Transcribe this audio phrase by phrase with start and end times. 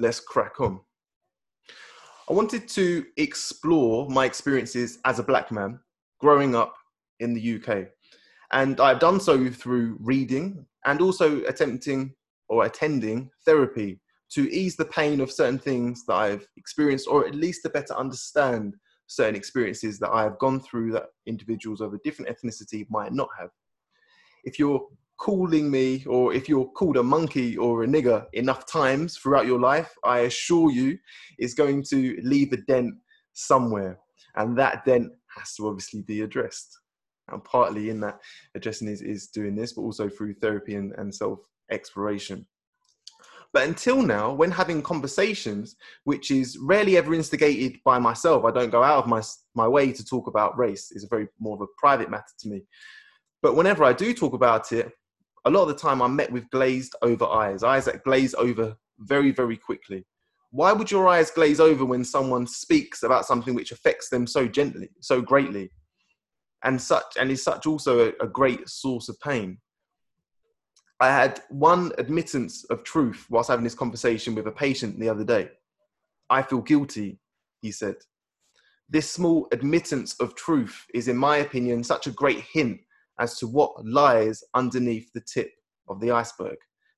[0.00, 0.80] let's crack on.
[2.28, 5.80] I wanted to explore my experiences as a black man
[6.20, 6.74] growing up
[7.18, 7.88] in the UK.
[8.52, 12.14] And I've done so through reading and also attempting
[12.48, 14.00] or attending therapy
[14.30, 17.94] to ease the pain of certain things that I've experienced, or at least to better
[17.94, 18.74] understand
[19.06, 23.28] certain experiences that I have gone through that individuals of a different ethnicity might not
[23.38, 23.50] have.
[24.44, 24.86] If you're
[25.20, 29.60] calling me, or if you're called a monkey or a nigger enough times throughout your
[29.60, 30.98] life, I assure you
[31.38, 32.94] it's going to leave a dent
[33.34, 33.98] somewhere.
[34.36, 36.76] And that dent has to obviously be addressed.
[37.28, 38.18] And partly in that
[38.54, 41.38] addressing is, is doing this, but also through therapy and, and self
[41.70, 42.46] exploration.
[43.52, 48.70] But until now, when having conversations, which is rarely ever instigated by myself, I don't
[48.70, 49.22] go out of my,
[49.54, 50.92] my way to talk about race.
[50.94, 52.62] It's a very more of a private matter to me.
[53.42, 54.92] But whenever I do talk about it,
[55.44, 58.76] a lot of the time I'm met with glazed over eyes, eyes that glaze over
[58.98, 60.04] very, very quickly.
[60.50, 64.48] Why would your eyes glaze over when someone speaks about something which affects them so
[64.48, 65.70] gently, so greatly,
[66.64, 69.58] and such, and is such also a, a great source of pain?
[71.00, 75.24] I had one admittance of truth whilst having this conversation with a patient the other
[75.24, 75.48] day.
[76.28, 77.18] I feel guilty,
[77.62, 77.96] he said.
[78.88, 82.80] This small admittance of truth is, in my opinion, such a great hint
[83.20, 85.50] as to what lies underneath the tip
[85.88, 86.56] of the iceberg.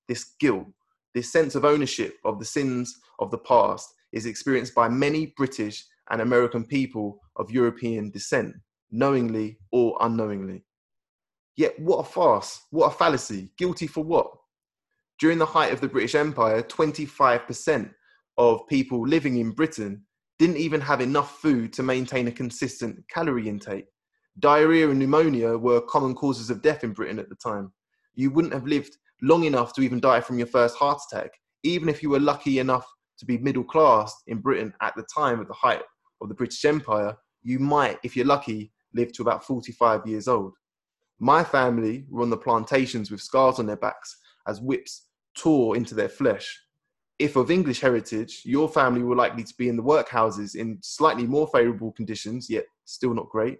[0.08, 0.66] This guilt,
[1.14, 5.84] this sense of ownership of the sins of the past is experienced by many British
[6.10, 8.54] and American people of European descent,
[8.90, 10.64] knowingly or unknowingly.
[11.56, 13.50] Yet, what a farce, what a fallacy.
[13.58, 14.30] Guilty for what?
[15.18, 17.90] During the height of the British Empire, 25%
[18.38, 20.04] of people living in Britain
[20.38, 23.86] didn't even have enough food to maintain a consistent calorie intake.
[24.38, 27.72] Diarrhea and pneumonia were common causes of death in Britain at the time.
[28.14, 31.88] You wouldn't have lived long enough to even die from your first heart attack, even
[31.88, 32.86] if you were lucky enough
[33.18, 35.82] to be middle class in Britain at the time at the height
[36.20, 37.16] of the British Empire.
[37.42, 40.54] You might, if you're lucky, live to about 45 years old.
[41.18, 44.16] My family were on the plantations with scars on their backs
[44.48, 46.58] as whips tore into their flesh.
[47.18, 51.26] If of English heritage, your family were likely to be in the workhouses in slightly
[51.26, 53.58] more favourable conditions, yet still not great.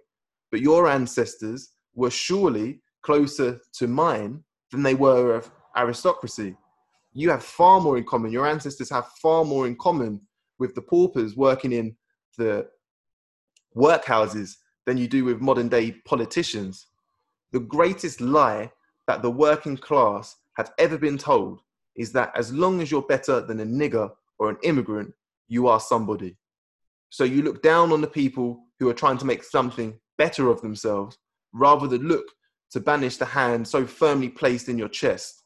[0.53, 6.55] But your ancestors were surely closer to mine than they were of aristocracy.
[7.11, 8.31] You have far more in common.
[8.31, 10.21] Your ancestors have far more in common
[10.59, 11.95] with the paupers working in
[12.37, 12.67] the
[13.75, 14.55] workhouses
[14.85, 16.87] than you do with modern day politicians
[17.53, 18.69] the greatest lie
[19.07, 21.61] that the working class have ever been told
[21.95, 25.13] is that as long as you're better than a nigger or an immigrant,
[25.47, 26.35] you are somebody.
[27.11, 30.61] So you look down on the people who are trying to make something better of
[30.61, 31.17] themselves
[31.53, 32.25] rather than look
[32.71, 35.43] to banish the hand so firmly placed in your chest,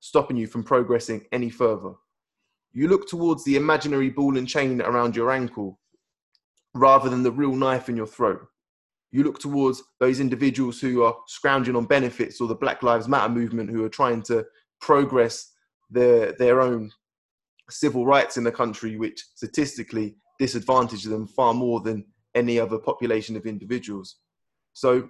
[0.00, 1.92] stopping you from progressing any further.
[2.72, 5.78] You look towards the imaginary ball and chain around your ankle
[6.74, 8.46] rather than the real knife in your throat
[9.14, 13.32] you look towards those individuals who are scrounging on benefits or the Black Lives Matter
[13.32, 14.44] movement who are trying to
[14.80, 15.52] progress
[15.88, 16.90] their, their own
[17.70, 22.04] civil rights in the country, which statistically disadvantage them far more than
[22.34, 24.16] any other population of individuals.
[24.72, 25.08] So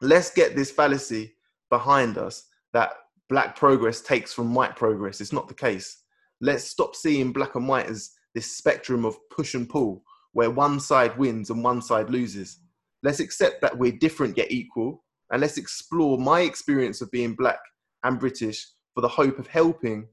[0.00, 1.34] let's get this fallacy
[1.70, 2.92] behind us that
[3.28, 5.20] black progress takes from white progress.
[5.20, 6.02] It's not the case.
[6.40, 10.78] Let's stop seeing black and white as this spectrum of push and pull where one
[10.78, 12.58] side wins and one side loses.
[13.02, 17.58] Let's accept that we're different yet equal, and let's explore my experience of being black
[18.04, 20.06] and British for the hope of helping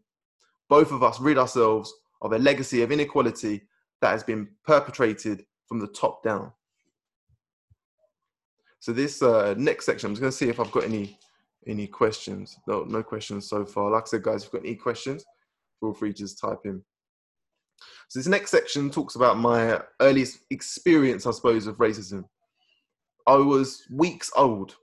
[0.69, 3.61] both of us rid ourselves of a legacy of inequality
[4.01, 6.51] that has been perpetrated from the top down.
[8.79, 11.17] So this uh, next section, I'm just going to see if I've got any
[11.67, 12.57] any questions.
[12.67, 13.89] No, no questions so far.
[13.89, 15.25] Like I said, guys, if you've got any questions,
[15.79, 16.83] feel free to just type in.
[18.07, 22.25] So this next section talks about my earliest experience, I suppose, of racism.
[23.27, 24.75] I was weeks old,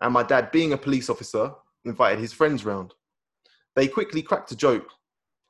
[0.00, 1.52] and my dad, being a police officer,
[1.84, 2.94] invited his friends round.
[3.76, 4.88] They quickly cracked a joke.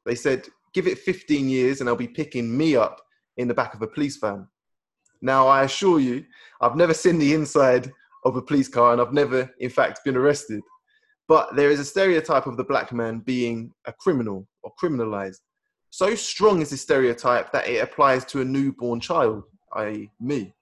[0.05, 3.01] They said, Give it 15 years and they'll be picking me up
[3.37, 4.49] in the back of a police van.
[5.23, 6.25] Now, I assure you,
[6.61, 7.91] I've never seen the inside
[8.25, 10.63] of a police car and I've never, in fact, been arrested.
[11.29, 15.39] But there is a stereotype of the black man being a criminal or criminalized.
[15.91, 19.45] So strong is this stereotype that it applies to a newborn child,
[19.77, 20.53] i.e., me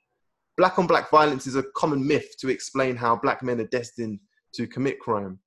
[0.60, 4.20] black on black violence is a common myth to explain how black men are destined
[4.52, 5.38] to commit crime.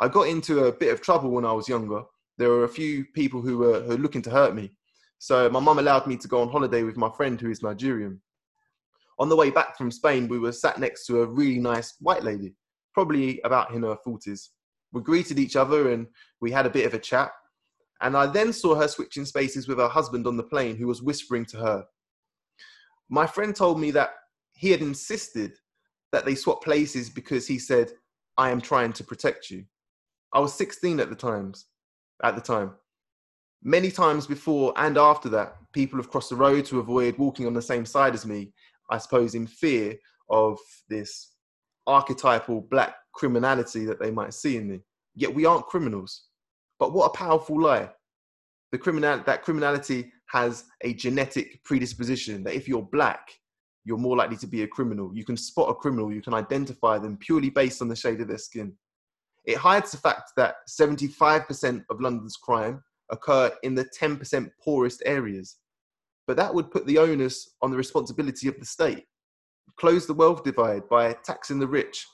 [0.00, 2.02] I got into a bit of trouble when I was younger.
[2.36, 4.70] There were a few people who were, who were looking to hurt me.
[5.18, 8.20] So my mum allowed me to go on holiday with my friend who is Nigerian.
[9.18, 12.22] On the way back from Spain, we were sat next to a really nice white
[12.22, 12.54] lady,
[12.94, 14.48] probably about in her 40s.
[14.92, 16.06] We greeted each other and
[16.40, 17.30] we had a bit of a chat.
[18.00, 21.02] And I then saw her switching spaces with her husband on the plane, who was
[21.02, 21.84] whispering to her.
[23.10, 24.10] My friend told me that
[24.52, 25.54] he had insisted
[26.12, 27.90] that they swap places because he said,
[28.36, 29.64] I am trying to protect you.
[30.32, 31.66] I was 16 at the times,
[32.22, 32.74] at the time.
[33.62, 37.54] Many times before and after that, people have crossed the road to avoid walking on
[37.54, 38.52] the same side as me,
[38.90, 39.96] I suppose in fear
[40.30, 40.58] of
[40.88, 41.34] this
[41.86, 44.80] archetypal black criminality that they might see in me.
[45.16, 46.26] Yet we aren't criminals.
[46.78, 47.90] But what a powerful lie.
[48.70, 53.28] The criminal that criminality has a genetic predisposition that if you're black,
[53.84, 55.10] you're more likely to be a criminal.
[55.14, 58.28] You can spot a criminal, you can identify them purely based on the shade of
[58.28, 58.74] their skin.
[59.46, 65.56] It hides the fact that 75% of London's crime occur in the 10% poorest areas.
[66.26, 69.04] But that would put the onus on the responsibility of the state.
[69.78, 72.04] Close the wealth divide by taxing the rich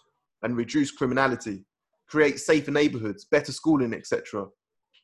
[0.43, 1.65] and reduce criminality,
[2.09, 4.47] create safer neighborhoods, better schooling, etc.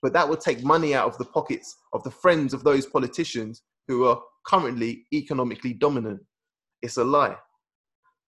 [0.03, 3.63] But that would take money out of the pockets of the friends of those politicians
[3.89, 6.21] who are currently economically dominant.
[6.83, 7.37] It's a lie.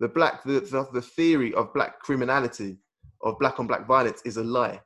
[0.01, 2.79] The black, the, the, the theory of black criminality,
[3.23, 4.81] of black on black violence is a lie.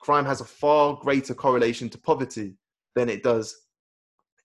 [0.00, 2.56] Crime has a far greater correlation to poverty
[2.94, 3.66] than it does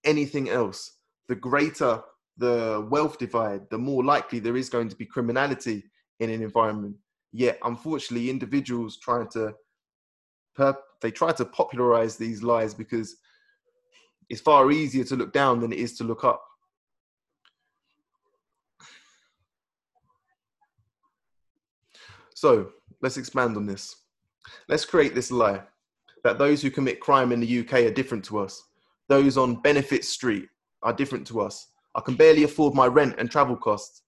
[0.03, 0.97] anything else.
[1.27, 2.01] The greater
[2.37, 5.83] the wealth divide, the more likely there is going to be criminality
[6.19, 6.95] in an environment.
[7.31, 9.53] Yet, unfortunately, individuals trying to
[11.01, 13.15] they try to popularize these lies because
[14.29, 16.43] it's far easier to look down than it is to look up.
[22.35, 22.69] So
[23.01, 24.02] let's expand on this.
[24.69, 25.61] Let's create this lie
[26.23, 28.63] that those who commit crime in the UK are different to us.
[29.09, 30.47] Those on Benefit Street
[30.81, 31.67] are different to us.
[31.95, 34.03] I can barely afford my rent and travel costs.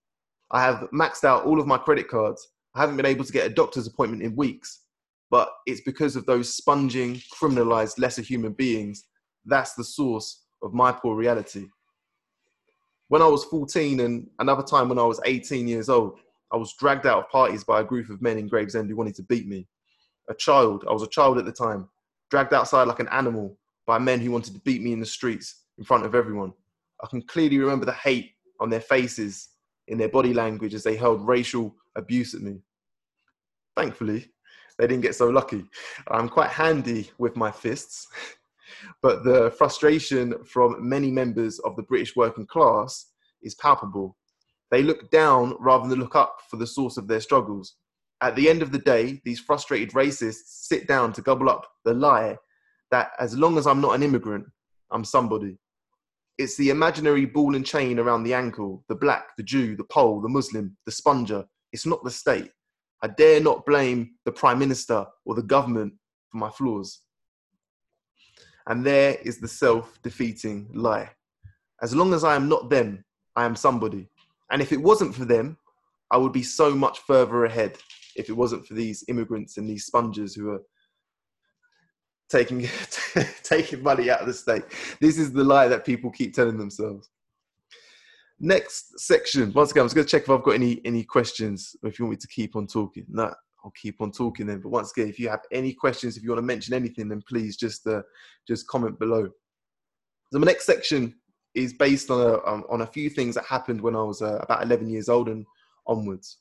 [0.51, 2.49] I have maxed out all of my credit cards.
[2.73, 4.81] I haven't been able to get a doctor's appointment in weeks.
[5.29, 9.05] But it's because of those sponging, criminalized, lesser human beings.
[9.45, 11.67] That's the source of my poor reality.
[13.09, 16.17] When I was 14 and another time when I was 18 years old,
[16.51, 19.15] I was dragged out of parties by a group of men in Gravesend who wanted
[19.15, 19.67] to beat me.
[20.29, 21.87] A child, I was a child at the time,
[22.31, 25.63] dragged outside like an animal by men who wanted to beat me in the streets
[25.77, 26.53] in front of everyone.
[27.03, 29.49] I can clearly remember the hate on their faces,
[29.87, 32.59] in their body language as they hurled racial abuse at me.
[33.75, 34.31] Thankfully,
[34.77, 35.65] they didn't get so lucky.
[36.09, 38.07] I'm quite handy with my fists,
[39.01, 43.11] but the frustration from many members of the British working class
[43.41, 44.17] is palpable.
[44.71, 47.75] They look down rather than look up for the source of their struggles.
[48.25, 51.93] At the end of the day, these frustrated racists sit down to gobble up the
[51.93, 52.35] lie
[52.89, 54.47] that as long as I'm not an immigrant,
[54.89, 55.59] I'm somebody.
[56.39, 60.21] It's the imaginary ball and chain around the ankle, the black, the Jew, the Pole,
[60.21, 61.45] the Muslim, the sponger.
[61.71, 62.49] It's not the state.
[63.03, 65.93] I dare not blame the Prime Minister or the government
[66.31, 67.01] for my flaws.
[68.65, 71.11] And there is the self defeating lie.
[71.79, 73.05] As long as I am not them,
[73.35, 74.09] I am somebody.
[74.49, 75.59] And if it wasn't for them,
[76.09, 77.77] I would be so much further ahead
[78.15, 80.61] if it wasn't for these immigrants and these spongers who are
[82.29, 82.67] taking
[83.43, 84.63] taking money out of the state.
[84.99, 87.09] This is the lie that people keep telling themselves.
[88.39, 89.53] Next section.
[89.53, 91.75] Once again, I'm just going to check if I've got any any questions.
[91.83, 93.33] If you want me to keep on talking, no,
[93.63, 94.59] I'll keep on talking then.
[94.59, 97.23] But once again, if you have any questions, if you want to mention anything, then
[97.27, 98.01] please just uh,
[98.47, 99.29] just comment below.
[100.33, 101.15] So my next section
[101.53, 102.33] is based on a
[102.69, 105.45] on a few things that happened when I was uh, about 11 years old and
[105.87, 106.39] onwards.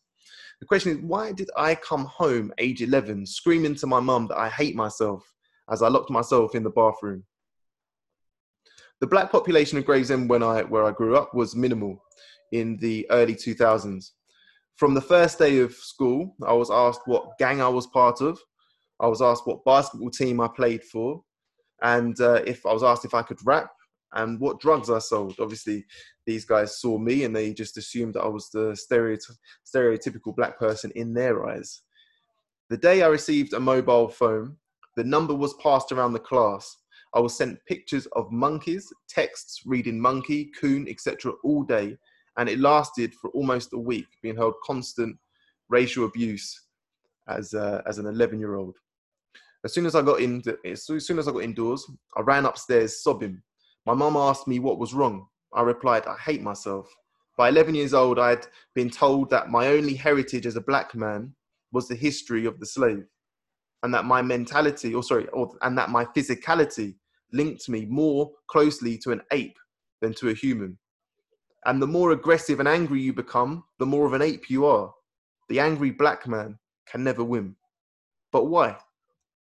[0.61, 4.39] The question is, why did I come home age 11 screaming to my mum that
[4.39, 5.35] I hate myself
[5.71, 7.25] as I locked myself in the bathroom.
[9.01, 12.03] The black population of Gravesend when I, where I grew up was minimal
[12.53, 14.11] in the early 2000s.
[14.77, 18.39] From the first day of school, I was asked what gang I was part of.
[19.01, 21.23] I was asked what basketball team I played for.
[21.83, 23.71] And uh, if I was asked if I could rap
[24.15, 25.37] and what drugs I sold.
[25.41, 25.85] Obviously,
[26.27, 28.77] these guys saw me and they just assumed that I was the
[29.75, 31.83] stereotypical black person in their eyes.
[32.71, 34.57] The day I received a mobile phone,
[34.97, 36.77] the number was passed around the class.
[37.15, 41.33] I was sent pictures of monkeys, texts reading monkey, coon, etc.
[41.45, 41.97] all day,
[42.39, 45.17] and it lasted for almost a week, being held constant
[45.69, 46.61] racial abuse
[47.29, 48.77] as uh, as an 11 year old.
[49.65, 53.03] As soon as I got in, as soon as I got indoors, I ran upstairs
[53.03, 53.41] sobbing.
[53.87, 55.27] My mum asked me what was wrong.
[55.53, 56.89] I replied, I hate myself.
[57.37, 60.95] By 11 years old, I had been told that my only heritage as a black
[60.95, 61.35] man
[61.73, 63.05] was the history of the slave
[63.85, 66.95] and that my mentality, or sorry, or, and that my physicality
[67.33, 69.59] linked me more closely to an ape
[70.01, 70.79] than to a human.
[71.67, 74.91] And the more aggressive and angry you become, the more of an ape you are.
[75.51, 77.57] The angry black man can never win.
[78.33, 78.79] But why?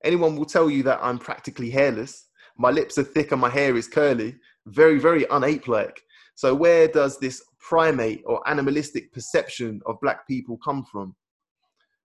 [0.03, 2.27] Anyone will tell you that I'm practically hairless,
[2.59, 4.37] my lips are thick and my hair is curly.
[4.67, 6.03] Very, very unape like.
[6.35, 11.15] So, where does this primate or animalistic perception of black people come from?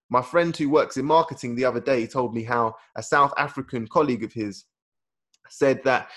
[0.09, 3.87] My friend who works in marketing the other day told me how a South African
[3.87, 4.65] colleague of his
[5.49, 6.09] said that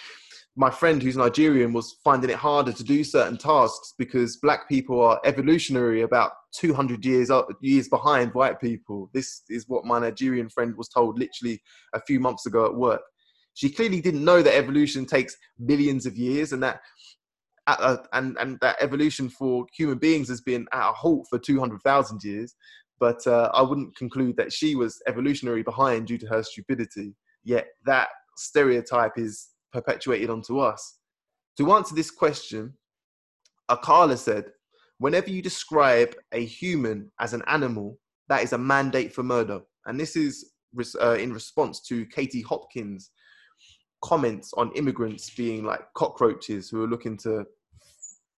[0.57, 5.01] my friend who's Nigerian was finding it harder to do certain tasks because black people
[5.01, 9.11] are evolutionary about 200 years up, years behind white people.
[9.15, 11.63] This is what my Nigerian friend was told literally
[11.95, 13.03] a few months ago at work.
[13.61, 16.81] She clearly didn't know that evolution takes millions of years and that
[17.67, 22.25] uh, and and that evolution for human beings has been at a halt for 200,000
[22.25, 22.55] years.
[22.99, 27.15] But uh, I wouldn't conclude that she was evolutionary behind due to her stupidity.
[27.45, 30.97] Yet that stereotype is perpetuated onto us.
[31.59, 32.73] To answer this question,
[33.71, 34.47] Akala said,
[34.97, 37.99] whenever you describe a human as an animal,
[38.31, 39.61] that is a mandate for murder.
[39.85, 40.53] And this is
[40.99, 43.11] uh, in response to Katie Hopkins'
[44.03, 47.45] comments on immigrants being like cockroaches who are looking to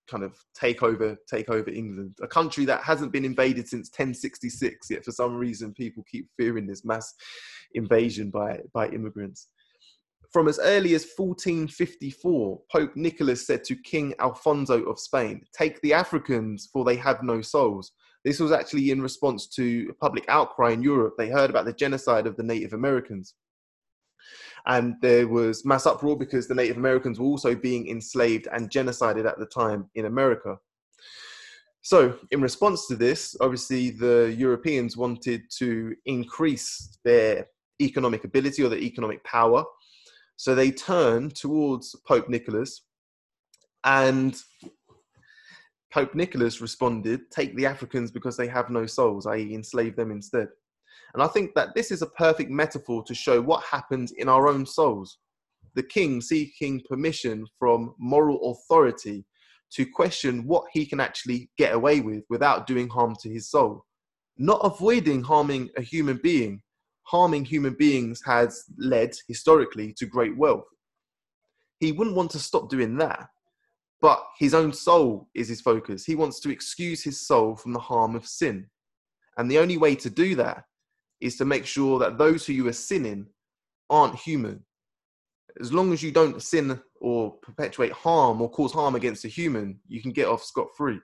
[0.08, 4.90] kind of take over take over England, a country that hasn't been invaded since 1066.
[4.90, 7.14] Yet for some reason, people keep fearing this mass
[7.74, 9.48] invasion by by immigrants.
[10.32, 15.92] From as early as 1454, Pope Nicholas said to King Alfonso of Spain, Take the
[15.92, 17.92] Africans, for they have no souls.
[18.24, 21.14] This was actually in response to a public outcry in Europe.
[21.18, 23.34] They heard about the genocide of the Native Americans.
[24.66, 29.26] And there was mass uproar because the Native Americans were also being enslaved and genocided
[29.26, 30.56] at the time in America.
[31.84, 37.46] So, in response to this, obviously the Europeans wanted to increase their
[37.80, 39.64] economic ability or their economic power
[40.42, 42.82] so they turned towards Pope Nicholas,
[43.84, 44.36] and
[45.92, 50.48] Pope Nicholas responded, Take the Africans because they have no souls, i.e., enslave them instead.
[51.14, 54.48] And I think that this is a perfect metaphor to show what happens in our
[54.48, 55.18] own souls.
[55.74, 59.24] The king seeking permission from moral authority
[59.72, 63.84] to question what he can actually get away with without doing harm to his soul.
[64.38, 66.62] Not avoiding harming a human being,
[67.04, 70.64] harming human beings has led historically to great wealth.
[71.80, 73.28] He wouldn't want to stop doing that,
[74.00, 76.04] but his own soul is his focus.
[76.04, 78.66] He wants to excuse his soul from the harm of sin.
[79.36, 80.64] And the only way to do that
[81.22, 83.26] is to make sure that those who you are sinning
[83.88, 84.64] aren't human.
[85.60, 89.78] As long as you don't sin or perpetuate harm or cause harm against a human,
[89.86, 90.98] you can get off scot free.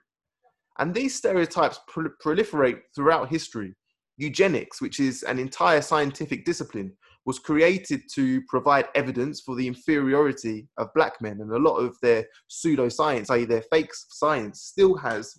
[0.77, 3.75] And these stereotypes proliferate throughout history
[4.17, 6.91] eugenics, which is an entire scientific discipline,
[7.25, 11.39] was created to provide evidence for the inferiority of black men.
[11.41, 15.33] And a lot of their pseudoscience, i.e., their fake science, still has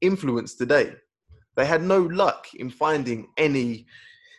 [0.00, 0.94] influence today.
[1.56, 3.86] They had no luck in finding any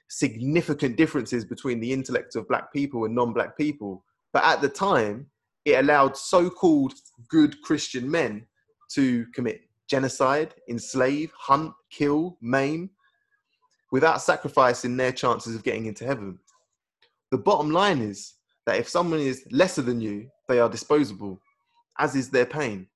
[0.10, 4.04] significant differences between the intellect of black people and non black people.
[4.34, 5.28] But at the time,
[5.66, 6.94] it allowed so called
[7.28, 8.46] good Christian men
[8.92, 12.90] to commit genocide, enslave, hunt, kill, maim,
[13.92, 16.38] without sacrificing their chances of getting into heaven.
[17.32, 21.42] The bottom line is that if someone is lesser than you, they are disposable,
[22.00, 22.88] as is their pain.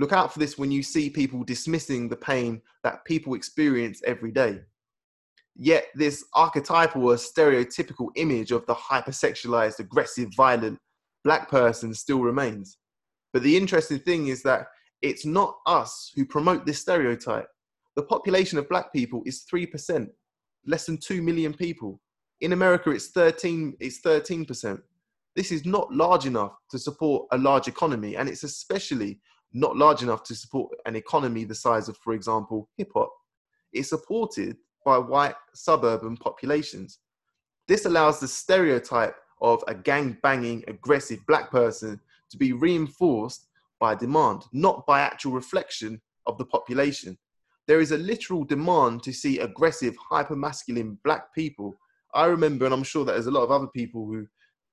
[0.00, 4.32] Look out for this when you see people dismissing the pain that people experience every
[4.32, 4.60] day.
[5.54, 10.78] Yet, this archetypal or stereotypical image of the hypersexualized, aggressive, violent
[11.22, 12.78] black person still remains.
[13.34, 14.68] But the interesting thing is that
[15.02, 17.48] it's not us who promote this stereotype.
[17.94, 20.08] The population of black people is 3%,
[20.66, 22.00] less than 2 million people.
[22.40, 24.80] In America, it's 13, it's 13%.
[25.36, 29.20] This is not large enough to support a large economy, and it's especially
[29.52, 33.12] not large enough to support an economy the size of, for example, hip hop.
[33.72, 36.98] It's supported by white suburban populations.
[37.68, 43.46] This allows the stereotype of a gang banging, aggressive black person to be reinforced
[43.78, 47.16] by demand, not by actual reflection of the population.
[47.66, 51.74] There is a literal demand to see aggressive, hypermasculine black people.
[52.14, 54.26] I remember, and I'm sure that there's a lot of other people who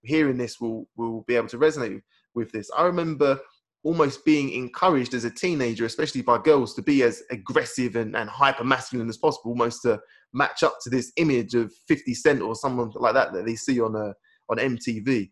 [0.03, 2.01] hearing this will, will be able to resonate
[2.33, 2.69] with this.
[2.75, 3.39] I remember
[3.87, 8.29] almost being encouraged as a teenager, especially by girls, to be as aggressive and, and
[8.29, 9.97] hyper masculine as possible, almost to
[10.33, 13.79] match up to this image of 50 Cent or someone like that that they see
[13.79, 14.13] on a,
[14.49, 15.31] on MTV.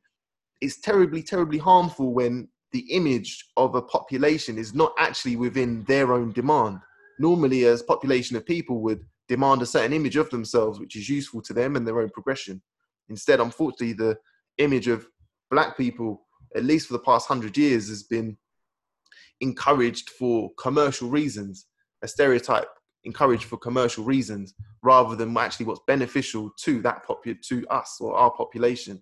[0.62, 6.13] It's terribly, terribly harmful when the image of a population is not actually within their
[6.13, 6.79] own demand.
[7.19, 11.41] Normally, as population of people would demand a certain image of themselves, which is useful
[11.41, 12.62] to them and their own progression.
[13.09, 14.17] Instead, unfortunately, the
[14.59, 15.05] image of
[15.51, 16.21] black people,
[16.55, 18.38] at least for the past hundred years, has been
[19.42, 21.68] encouraged for commercial reasons,
[22.01, 22.68] a stereotype
[23.04, 28.15] encouraged for commercial reasons, rather than actually what's beneficial to that popu- to us or
[28.15, 29.01] our population.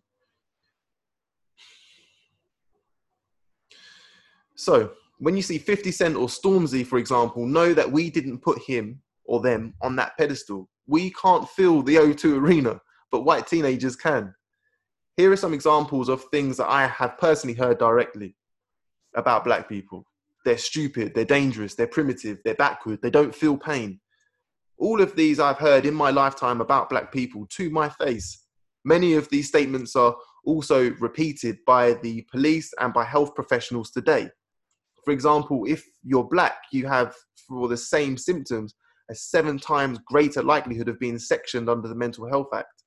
[4.55, 8.61] So when you see 50 Cent or Stormzy, for example, know that we didn't put
[8.61, 10.69] him or them on that pedestal.
[10.85, 14.33] We can't fill the O2 arena, but white teenagers can.
[15.15, 18.35] Here are some examples of things that I have personally heard directly
[19.15, 20.05] about black people.
[20.45, 23.99] They're stupid, they're dangerous, they're primitive, they're backward, they don't feel pain.
[24.77, 28.45] All of these I've heard in my lifetime about black people to my face.
[28.83, 34.29] Many of these statements are also repeated by the police and by health professionals today.
[35.05, 37.15] For example, if you're black, you have,
[37.47, 38.75] for the same symptoms,
[39.09, 42.83] a seven times greater likelihood of being sectioned under the Mental Health Act.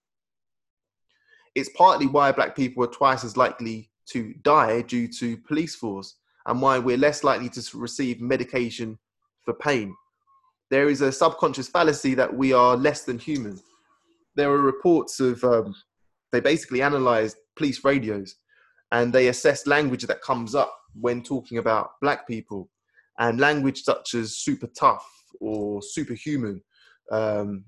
[1.54, 6.16] It's partly why black people are twice as likely to die due to police force
[6.46, 8.98] and why we're less likely to receive medication
[9.44, 9.94] for pain.
[10.70, 13.60] There is a subconscious fallacy that we are less than human.
[14.34, 15.74] There are reports of, um,
[16.32, 18.36] they basically analyzed police radios
[18.92, 22.68] and they assess language that comes up when talking about black people
[23.18, 25.06] and language such as super tough
[25.40, 26.62] or superhuman.
[27.10, 27.64] Um,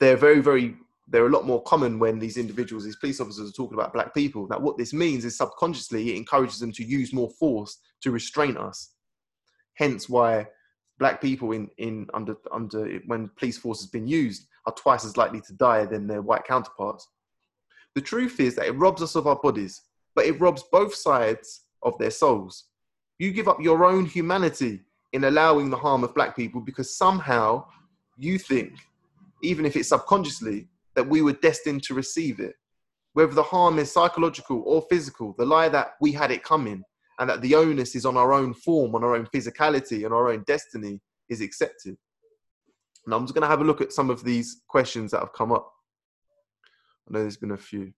[0.00, 0.76] they're very, very,
[1.12, 4.14] they're a lot more common when these individuals, these police officers are talking about black
[4.14, 4.48] people.
[4.48, 8.56] Now, what this means is subconsciously it encourages them to use more force to restrain
[8.56, 8.94] us.
[9.74, 10.46] Hence why
[10.98, 15.18] black people in, in under, under when police force has been used are twice as
[15.18, 17.06] likely to die than their white counterparts.
[17.94, 19.82] The truth is that it robs us of our bodies,
[20.14, 22.64] but it robs both sides of their souls.
[23.18, 24.80] You give up your own humanity
[25.12, 27.66] in allowing the harm of black people because somehow
[28.16, 28.72] you think,
[29.42, 32.54] even if it's subconsciously, that we were destined to receive it.
[33.14, 36.82] Whether the harm is psychological or physical, the lie that we had it coming
[37.18, 40.30] and that the onus is on our own form, on our own physicality, and our
[40.32, 41.96] own destiny is accepted.
[43.06, 45.32] Now, I'm just going to have a look at some of these questions that have
[45.32, 45.70] come up.
[47.08, 47.92] I know there's been a few.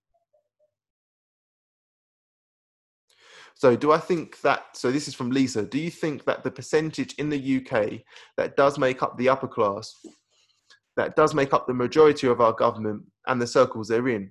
[3.54, 4.76] So, do I think that?
[4.76, 5.62] So, this is from Lisa.
[5.62, 8.00] Do you think that the percentage in the UK
[8.36, 9.94] that does make up the upper class,
[10.96, 14.30] that does make up the majority of our government and the circles they're in,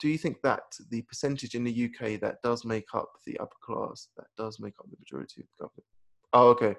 [0.00, 3.56] do you think that the percentage in the UK that does make up the upper
[3.62, 5.86] class, that does make up the majority of the government?
[6.32, 6.74] Oh, okay.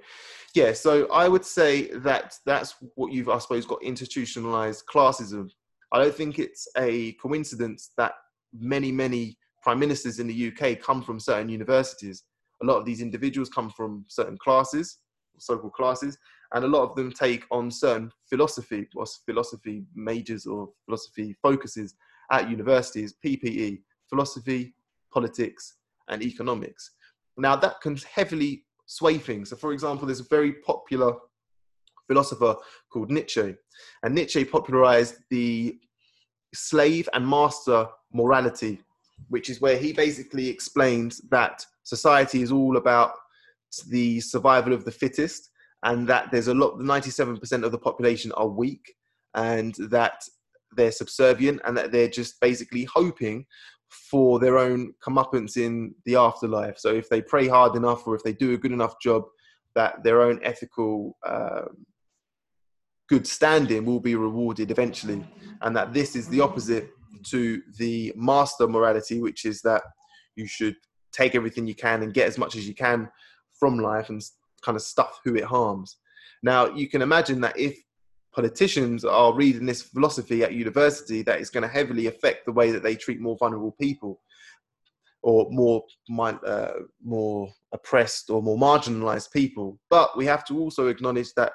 [0.56, 5.50] Yeah, so I would say that that's what you've, I suppose, got institutionalized classism.
[5.92, 8.14] I don't think it's a coincidence that
[8.52, 12.24] many, many prime ministers in the UK come from certain universities.
[12.62, 14.98] A lot of these individuals come from certain classes,
[15.38, 16.18] so-called classes,
[16.54, 21.96] and a lot of them take on certain philosophy or philosophy majors or philosophy focuses
[22.32, 24.74] at universities, PPE, philosophy,
[25.12, 25.76] politics,
[26.10, 26.92] and economics.
[27.38, 29.50] Now that can heavily sway things.
[29.50, 31.13] So, for example, there's a very popular
[32.08, 32.56] philosopher
[32.92, 33.56] called Nietzsche,
[34.04, 35.80] and Nietzsche popularized the
[36.54, 38.80] slave and master morality
[39.30, 43.13] which is where he basically explains that society is all about
[43.88, 45.50] the survival of the fittest
[45.84, 48.96] and that there's a lot 97% of the population are weak
[49.36, 50.24] and that
[50.76, 53.46] they're subservient and that they're just basically hoping
[53.89, 56.80] for their own comeuppance in the afterlife.
[56.80, 59.24] So if they pray hard enough or if they do a good enough job
[59.76, 61.86] that their own ethical um,
[63.10, 65.24] good standing will be rewarded eventually
[65.62, 66.89] and that this is the opposite
[67.26, 69.84] to the master morality, which is that
[70.36, 70.76] you should
[71.12, 73.10] take everything you can and get as much as you can
[73.54, 74.24] from life and
[74.63, 75.97] kind of stuff who it harms.
[76.41, 77.78] Now, you can imagine that if
[78.34, 82.71] politicians are reading this philosophy at university, that is going to heavily affect the way
[82.71, 84.21] that they treat more vulnerable people
[85.21, 85.84] or more
[86.19, 86.73] uh,
[87.04, 89.80] more oppressed or more marginalized people.
[89.89, 91.54] But we have to also acknowledge that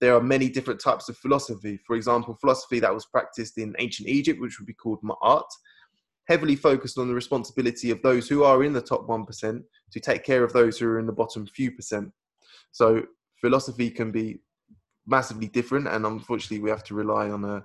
[0.00, 1.78] there are many different types of philosophy.
[1.86, 5.44] For example, philosophy that was practiced in ancient Egypt, which would be called ma'at,
[6.28, 10.24] heavily focused on the responsibility of those who are in the top 1% to take
[10.24, 12.10] care of those who are in the bottom few percent.
[12.72, 13.02] So
[13.40, 14.40] philosophy can be
[15.06, 17.60] massively different, and unfortunately, we have to rely on uh,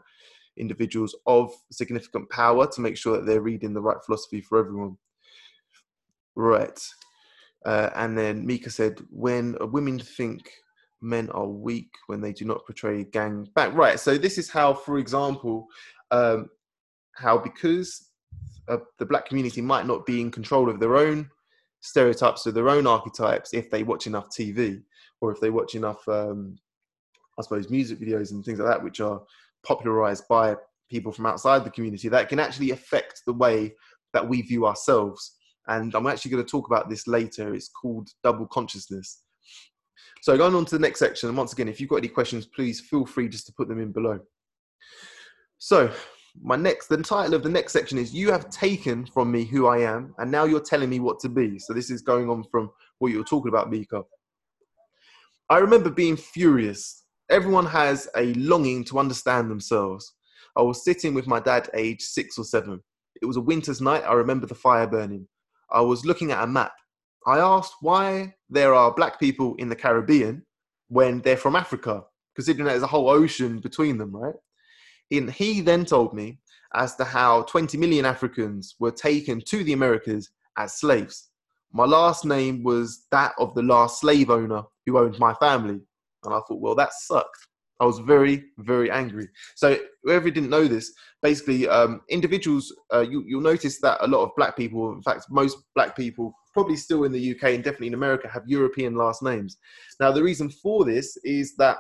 [0.58, 4.98] individuals of significant power to make sure that they're reading the right philosophy for everyone.
[6.36, 6.80] Right.
[7.65, 10.50] Uh, and then Mika said, when women think
[11.02, 13.74] men are weak when they do not portray gang back.
[13.74, 14.00] Right.
[14.00, 15.68] So this is how, for example,
[16.12, 16.50] um,
[17.15, 18.10] how because
[18.68, 21.30] uh, the black community might not be in control of their own
[21.82, 24.82] stereotypes or their own archetypes if they watch enough TV
[25.21, 26.58] or if they watch enough, um,
[27.38, 29.21] I suppose, music videos and things like that, which are
[29.65, 30.56] popularized by
[30.89, 33.73] people from outside the community, that can actually affect the way
[34.13, 35.36] that we view ourselves.
[35.67, 37.54] And I'm actually going to talk about this later.
[37.54, 39.21] It's called double consciousness.
[40.21, 42.45] So going on to the next section, and once again, if you've got any questions,
[42.45, 44.19] please feel free just to put them in below.
[45.58, 45.91] So
[46.41, 49.67] my next the title of the next section is you have taken from me who
[49.67, 52.43] i am and now you're telling me what to be so this is going on
[52.51, 54.04] from what you were talking about mika
[55.50, 57.04] i remember being furious.
[57.30, 60.14] Everyone has a longing to understand themselves.
[60.56, 62.82] I was sitting with my dad age six or seven.
[63.22, 64.04] It was a winter's night.
[64.04, 65.28] I remember the fire burning.
[65.72, 66.74] I was looking at a map.
[67.26, 70.46] I asked why there are black people in the caribbean
[70.90, 72.04] when they're from africa
[72.36, 74.36] considering that there's a whole ocean between them right?
[75.12, 76.40] And he then told me
[76.74, 81.30] as to how 20 million Africans were taken to the Americas as slaves.
[81.76, 85.82] My last name was that of the last slave owner who owned my family.
[86.24, 87.36] And I thought, well, that sucked.
[87.82, 89.28] I was very, very angry.
[89.56, 94.24] So, whoever didn't know this, basically, um, individuals, uh, you, you'll notice that a lot
[94.24, 97.88] of black people, in fact, most black people, probably still in the UK and definitely
[97.88, 99.58] in America, have European last names.
[100.00, 101.80] Now, the reason for this is that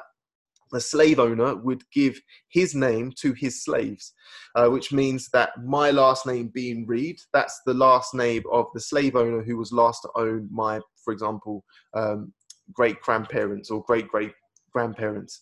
[0.75, 4.13] a slave owner would give his name to his slaves,
[4.55, 8.79] uh, which means that my last name being Reed, that's the last name of the
[8.79, 12.33] slave owner who was last to own my, for example, um,
[12.73, 14.33] great grandparents or great great
[14.71, 15.41] grandparents.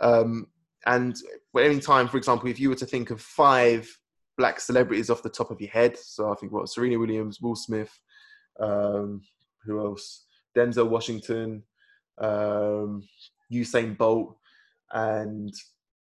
[0.00, 0.46] Um,
[0.86, 1.14] and
[1.58, 3.88] any time, for example, if you were to think of five
[4.38, 7.56] black celebrities off the top of your head, so I think what Serena Williams, Will
[7.56, 7.92] Smith,
[8.58, 9.22] um,
[9.64, 10.24] who else?
[10.56, 11.62] Denzel Washington,
[12.18, 13.02] um,
[13.52, 14.36] Usain Bolt,
[14.92, 15.52] and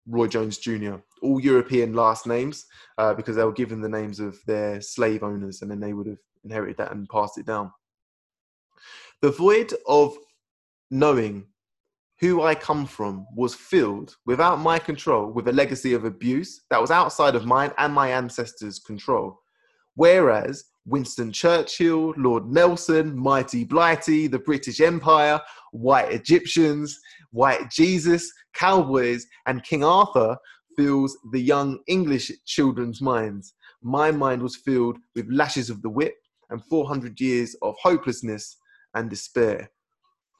[0.06, 0.96] Roy Jones Jr.
[1.22, 5.62] All European last names uh, because they were given the names of their slave owners
[5.62, 7.70] and then they would have inherited that and passed it down.
[9.20, 10.16] The void of
[10.90, 11.46] knowing
[12.20, 16.80] who I come from was filled without my control with a legacy of abuse that
[16.80, 19.38] was outside of mine and my ancestors' control.
[19.94, 25.40] Whereas Winston Churchill, Lord Nelson, Mighty Blighty, the British Empire,
[25.72, 26.98] white Egyptians,
[27.30, 30.36] white Jesus, cowboys, and King Arthur
[30.76, 33.54] fills the young English children's minds.
[33.82, 36.14] My mind was filled with lashes of the whip
[36.50, 38.56] and 400 years of hopelessness
[38.94, 39.70] and despair.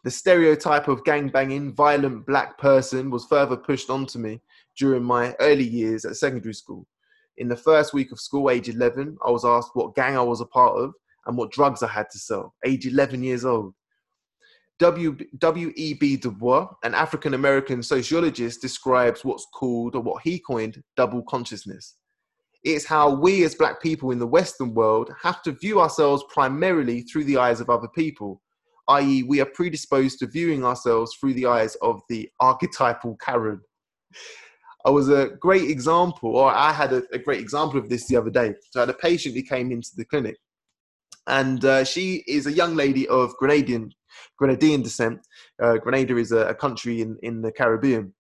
[0.05, 4.41] The stereotype of gang-banging, violent black person was further pushed onto me
[4.79, 6.87] during my early years at secondary school.
[7.39, 10.41] In the first week of school, age 11, I was asked what gang I was
[10.41, 10.93] a part of
[11.27, 13.75] and what drugs I had to sell, age 11 years old.
[14.81, 16.17] W.E.B.
[16.17, 21.97] Du Bois, an African American sociologist, describes what's called, or what he coined, double consciousness.
[22.65, 27.03] It's how we as Black people in the Western world have to view ourselves primarily
[27.03, 28.43] through the eyes of other people,
[28.89, 33.61] i.e., we are predisposed to viewing ourselves through the eyes of the archetypal Karen.
[34.89, 38.17] I was a great example, or I had a, a, great example of this the
[38.17, 38.55] other day.
[38.71, 40.39] So I had a patient who came into the clinic,
[41.27, 43.91] and uh, she is a young lady of Grenadian
[44.41, 45.21] Grenadian descent.
[45.63, 48.15] Uh, Grenada is a, a country in, in the Caribbean.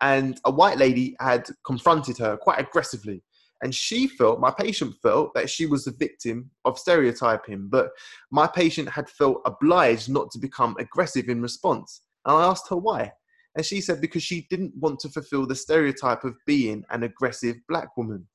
[0.00, 3.24] And a white lady had confronted her quite aggressively.
[3.62, 7.66] And she felt, my patient felt, that she was the victim of stereotyping.
[7.68, 7.88] But
[8.30, 12.02] my patient had felt obliged not to become aggressive in response.
[12.24, 13.12] And I asked her why.
[13.56, 17.56] And she said because she didn't want to fulfill the stereotype of being an aggressive
[17.68, 18.26] black woman.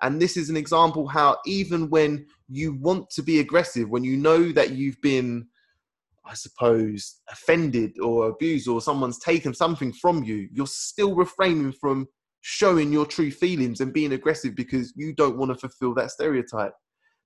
[0.00, 4.16] And this is an example how even when you want to be aggressive, when you
[4.16, 5.46] know that you've been
[6.24, 12.08] I suppose, offended or abused or someone's taken something from you, you're still refraining from
[12.42, 16.74] showing your true feelings and being aggressive because you don't want to fulfill that stereotype.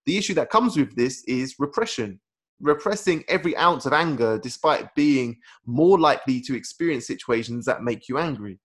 [0.06, 2.20] The issue that comes with this is repression.
[2.60, 8.18] Repressing every ounce of anger despite being more likely to experience situations that make you
[8.18, 8.58] angry.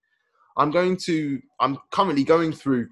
[0.57, 2.89] I'm going to, I'm currently going through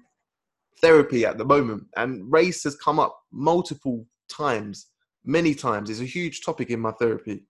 [0.80, 4.86] therapy at the moment, and race has come up multiple times
[5.24, 5.90] many times.
[5.90, 7.44] It's a huge topic in my therapy.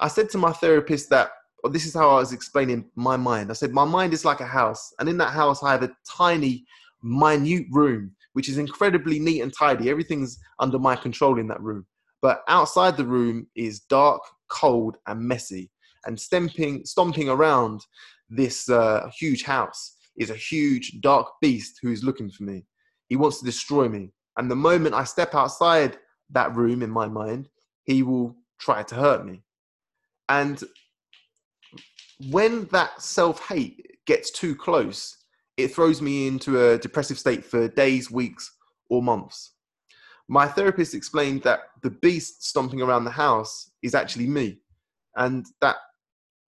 [0.00, 1.30] I said to my therapist that,
[1.70, 3.50] this is how I was explaining my mind.
[3.50, 5.94] I said, my mind is like a house, and in that house, I have a
[6.08, 6.64] tiny,
[7.02, 9.90] minute room, which is incredibly neat and tidy.
[9.90, 11.84] Everything's under my control in that room.
[12.22, 15.70] But outside the room is dark, cold, and messy.
[16.06, 17.84] And stomping, stomping around
[18.30, 22.64] this uh, huge house is a huge, dark beast who's looking for me.
[23.08, 24.12] He wants to destroy me.
[24.38, 25.98] And the moment I step outside
[26.30, 27.48] that room in my mind,
[27.84, 29.42] he will try to hurt me.
[30.28, 30.62] And
[32.30, 35.16] when that self hate gets too close,
[35.56, 38.50] it throws me into a depressive state for days, weeks,
[38.88, 39.51] or months.
[40.32, 44.60] My therapist explained that the beast stomping around the house is actually me,
[45.14, 45.76] and that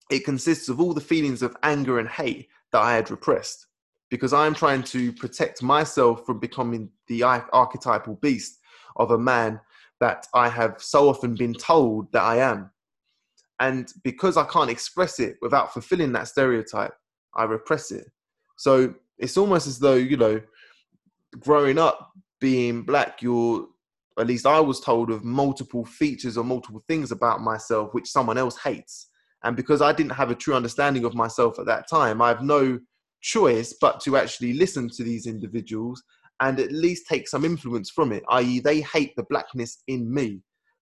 [0.09, 3.67] it consists of all the feelings of anger and hate that I had repressed
[4.09, 8.57] because I'm trying to protect myself from becoming the archetypal beast
[8.95, 9.59] of a man
[9.99, 12.71] that I have so often been told that I am.
[13.59, 16.95] And because I can't express it without fulfilling that stereotype,
[17.35, 18.09] I repress it.
[18.57, 20.41] So it's almost as though, you know,
[21.39, 23.67] growing up being black, you're
[24.19, 28.37] at least I was told of multiple features or multiple things about myself which someone
[28.37, 29.09] else hates.
[29.43, 32.41] And because I didn't have a true understanding of myself at that time, I have
[32.41, 32.79] no
[33.21, 36.01] choice but to actually listen to these individuals
[36.39, 40.41] and at least take some influence from it, i.e., they hate the blackness in me.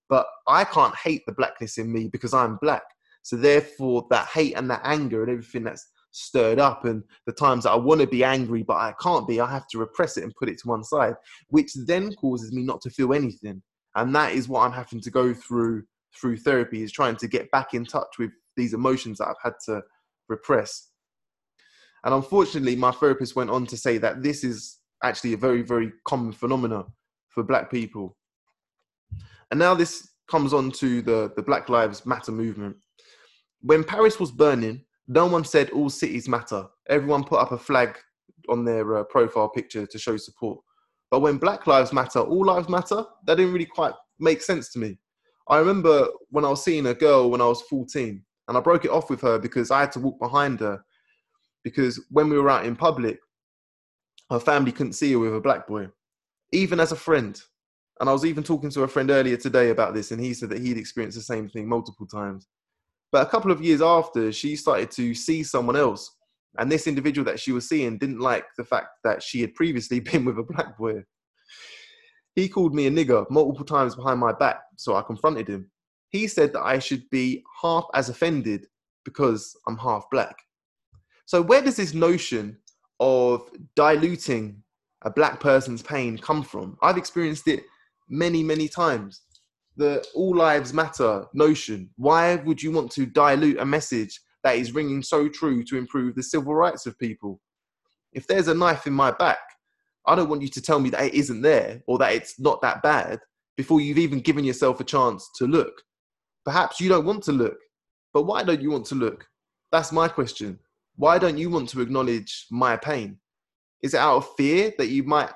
[0.10, 2.84] But I can't hate the blackness in me because I'm black.
[3.24, 7.65] So therefore, that hate and that anger and everything that's stirred up and the times
[7.65, 10.23] that I want to be angry but I can't be, I have to repress it
[10.23, 11.15] and put it to one side,
[11.49, 13.62] which then causes me not to feel anything.
[13.95, 15.84] And that is what I'm having to go through
[16.15, 19.56] through therapy is trying to get back in touch with these emotions that I've had
[19.65, 19.82] to
[20.30, 20.89] repress.
[22.06, 25.91] And unfortunately, my therapist went on to say that this is actually a very, very
[26.08, 26.86] common phenomenon
[27.28, 28.15] for black people.
[29.51, 32.78] And now this comes on to the, the Black Lives Matter movement.
[33.62, 36.65] When Paris was burning, no one said all cities matter.
[36.89, 37.98] Everyone put up a flag
[38.50, 40.60] on their uh, profile picture to show support.
[41.12, 44.80] But when Black Lives Matter, all lives matter, that didn't really quite make sense to
[44.80, 44.98] me.
[45.48, 48.86] I remember when I was seeing a girl when I was 14, and I broke
[48.86, 50.84] it off with her because I had to walk behind her.
[51.63, 53.20] Because when we were out in public,
[54.30, 55.88] her family couldn't see her with a black boy,
[56.52, 57.39] even as a friend.
[58.00, 60.50] And I was even talking to a friend earlier today about this, and he said
[60.50, 62.48] that he'd experienced the same thing multiple times.
[63.15, 66.17] But a couple of years after, she started to see someone else.
[66.60, 69.99] And this individual that she was seeing didn't like the fact that she had previously
[70.01, 71.01] been with a black boy.
[72.36, 75.71] He called me a nigger multiple times behind my back, so I confronted him.
[76.10, 78.65] He said that I should be half as offended
[79.06, 80.36] because I'm half black.
[81.25, 82.58] So, where does this notion
[82.99, 84.62] of diluting
[85.04, 86.78] a black person's pain come from?
[86.84, 87.63] I've experienced it
[88.10, 89.21] many, many times
[89.78, 91.90] the all lives matter notion.
[91.98, 96.16] Why would you want to dilute a message that is ringing so true to improve
[96.16, 97.42] the civil rights of people?
[98.14, 99.40] If there's a knife in my back,
[100.08, 102.62] I don't want you to tell me that it isn't there or that it's not
[102.62, 103.20] that bad
[103.58, 105.82] before you've even given yourself a chance to look.
[106.46, 107.58] Perhaps you don't want to look,
[108.14, 109.26] but why don't you want to look?
[109.72, 110.60] That's my question.
[110.96, 113.18] Why don't you want to acknowledge my pain?
[113.82, 115.32] Is it out of fear that you might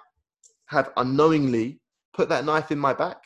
[0.67, 1.81] have unknowingly
[2.13, 3.17] put that knife in my back?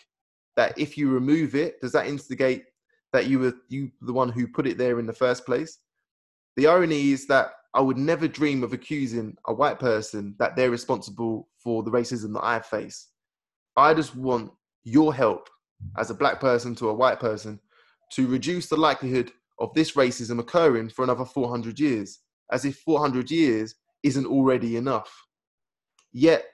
[0.56, 2.66] That if you remove it, does that instigate
[3.12, 5.80] that you were you the one who put it there in the first place?
[6.56, 10.70] The irony is that I would never dream of accusing a white person that they're
[10.70, 13.08] responsible for the racism that I face.
[13.76, 14.52] I just want
[14.84, 15.50] your help
[15.98, 17.60] as a black person to a white person
[18.12, 22.20] to reduce the likelihood of this racism occurring for another 400 years,
[22.52, 25.12] as if 400 years isn't already enough.
[26.12, 26.46] Yet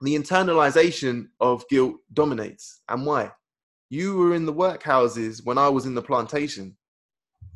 [0.00, 2.82] the internalization of guilt dominates.
[2.88, 3.32] And why?
[3.90, 6.76] You were in the workhouses when I was in the plantation.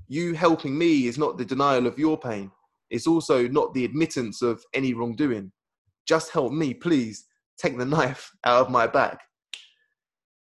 [0.09, 2.51] You helping me is not the denial of your pain.
[2.91, 5.53] It's also not the admittance of any wrongdoing.
[6.07, 7.25] Just help me, please.
[7.59, 9.21] Take the knife out of my back.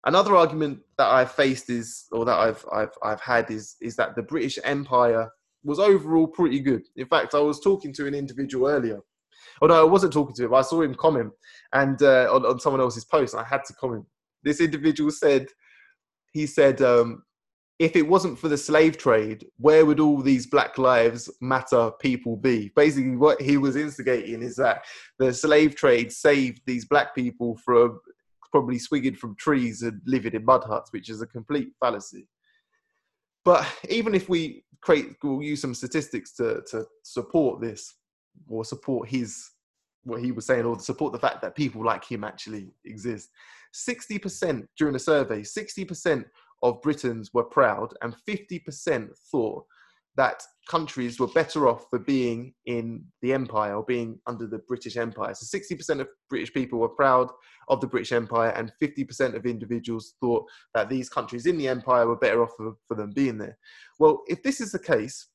[0.06, 4.16] Another argument that I've faced is, or that I've I've I've had is is that
[4.16, 5.30] the British Empire
[5.64, 6.84] was overall pretty good.
[6.96, 9.02] In fact, I was talking to an individual earlier
[9.62, 10.54] Oh no, I wasn't talking to him.
[10.54, 11.32] I saw him comment
[11.74, 13.36] and uh, on, on someone else's post.
[13.36, 14.06] I had to comment.
[14.44, 15.48] This individual said,
[16.34, 17.24] he said, um,
[17.78, 22.38] if it wasn't for the slave trade, where would all these Black Lives Matter people
[22.38, 22.72] be?
[22.76, 24.84] Basically, what he was instigating is that
[25.18, 28.00] the slave trade saved these black people from
[28.52, 32.28] probably swinging from trees and living in mud huts, which is a complete fallacy.
[33.44, 37.96] But even if we create, we'll use some statistics to, to support this
[38.48, 39.51] or support his
[40.04, 43.30] what he was saying or support the fact that people like him actually exist
[43.74, 46.26] 60% during a survey 60%
[46.64, 49.66] of britons were proud and 50% thought
[50.18, 54.98] that countries were better off for being in the empire or being under the british
[54.98, 57.30] empire so 60% of british people were proud
[57.70, 62.08] of the british empire and 50% of individuals thought that these countries in the empire
[62.08, 63.58] were better off for, for them being there
[64.00, 65.28] well if this is the case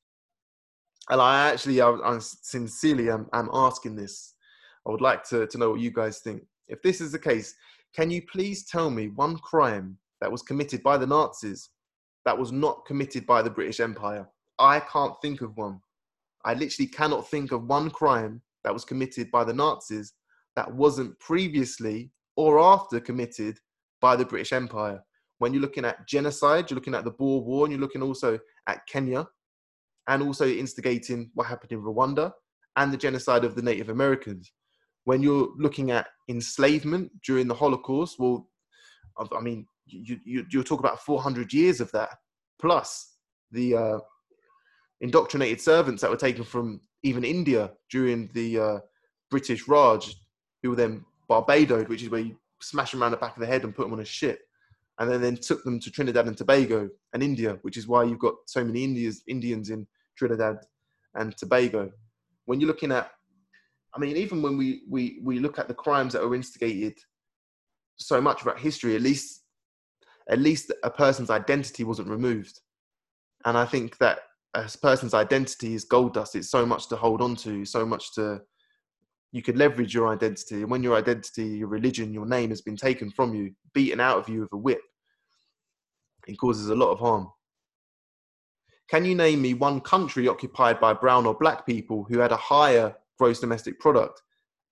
[1.08, 4.34] and I actually, I, I sincerely am, am asking this.
[4.86, 6.42] I would like to, to know what you guys think.
[6.68, 7.54] If this is the case,
[7.94, 11.70] can you please tell me one crime that was committed by the Nazis
[12.24, 14.28] that was not committed by the British Empire?
[14.58, 15.80] I can't think of one.
[16.44, 20.14] I literally cannot think of one crime that was committed by the Nazis
[20.54, 23.58] that wasn't previously or after committed
[24.00, 25.02] by the British Empire.
[25.38, 28.38] When you're looking at genocide, you're looking at the Boer War, and you're looking also
[28.66, 29.26] at Kenya,
[30.08, 32.32] and also instigating what happened in Rwanda
[32.76, 34.52] and the genocide of the Native Americans.
[35.06, 38.48] When you're looking at enslavement during the Holocaust, well,
[39.16, 42.10] I mean, you, you, you talk about 400 years of that,
[42.58, 43.14] plus
[43.52, 43.98] the uh,
[45.00, 48.78] indoctrinated servants that were taken from even India during the uh,
[49.30, 50.12] British Raj,
[50.64, 53.46] who were then barbadoed, which is where you smash them around the back of the
[53.46, 54.40] head and put them on a ship,
[54.98, 58.18] and then, then took them to Trinidad and Tobago and India, which is why you've
[58.18, 59.86] got so many Indians, Indians in
[60.18, 60.56] Trinidad
[61.14, 61.92] and Tobago.
[62.46, 63.12] When you're looking at,
[63.96, 66.98] I mean, even when we, we, we look at the crimes that were instigated
[67.96, 69.42] so much about history, at least
[70.28, 72.60] at least a person's identity wasn't removed.
[73.44, 74.18] And I think that
[74.54, 76.34] a person's identity is gold dust.
[76.34, 78.40] It's so much to hold on to, so much to
[79.32, 80.62] you could leverage your identity.
[80.62, 84.18] And when your identity, your religion, your name has been taken from you, beaten out
[84.18, 84.80] of you with a whip,
[86.26, 87.28] it causes a lot of harm.
[88.88, 92.36] Can you name me one country occupied by brown or black people who had a
[92.36, 94.22] higher gross domestic product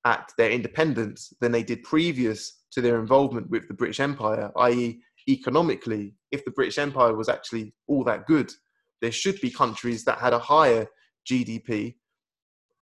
[0.04, 5.00] at their independence than they did previous to their involvement with the British Empire, i.e.,
[5.28, 8.52] economically, if the British Empire was actually all that good,
[9.00, 10.86] there should be countries that had a higher
[11.30, 11.94] GDP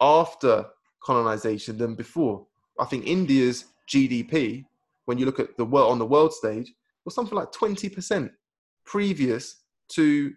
[0.01, 0.66] after
[1.05, 2.46] colonization than before.
[2.79, 4.64] I think India's GDP,
[5.05, 6.72] when you look at the world on the world stage,
[7.05, 8.31] was something like 20%
[8.85, 10.33] previous to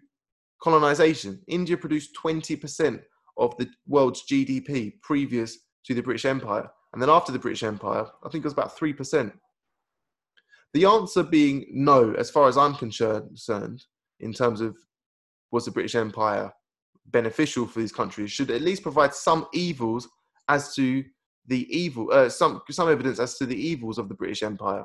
[0.62, 1.40] colonization.
[1.48, 3.00] India produced 20%
[3.36, 6.68] of the world's GDP previous to the British Empire.
[6.92, 9.32] And then after the British Empire, I think it was about 3%.
[10.74, 13.84] The answer being no, as far as I'm concerned,
[14.20, 14.76] in terms of
[15.50, 16.52] was the British Empire
[17.06, 20.08] beneficial for these countries, should at least provide some evils
[20.48, 21.04] as to
[21.46, 24.84] the evil, uh, some some evidence as to the evils of the British Empire.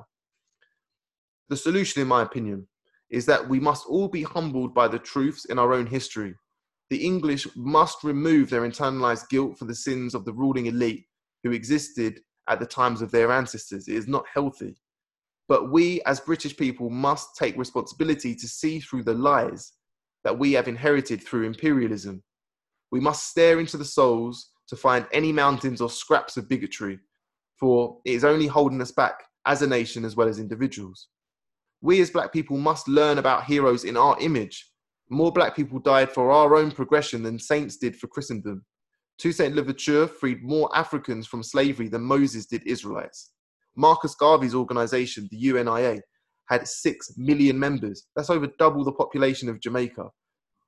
[1.50, 2.68] The solution, in my opinion,
[3.10, 6.36] is that we must all be humbled by the truths in our own history.
[6.92, 11.06] The English must remove their internalized guilt for the sins of the ruling elite
[11.42, 13.88] who existed at the times of their ancestors.
[13.88, 14.76] It is not healthy.
[15.48, 19.72] But we, as British people, must take responsibility to see through the lies
[20.26, 22.24] that we have inherited through imperialism.
[22.92, 27.00] We must stare into the souls to find any mountains or scraps of bigotry,
[27.58, 31.08] for it is only holding us back as a nation as well as individuals.
[31.80, 34.71] We, as black people, must learn about heroes in our image.
[35.12, 38.64] More black people died for our own progression than saints did for Christendom.
[39.18, 43.32] Toussaint Louverture freed more Africans from slavery than Moses did Israelites.
[43.76, 46.00] Marcus Garvey's organization, the UNIA,
[46.48, 48.08] had 6 million members.
[48.16, 50.06] That's over double the population of Jamaica,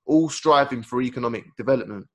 [0.05, 2.05] all striving for economic development.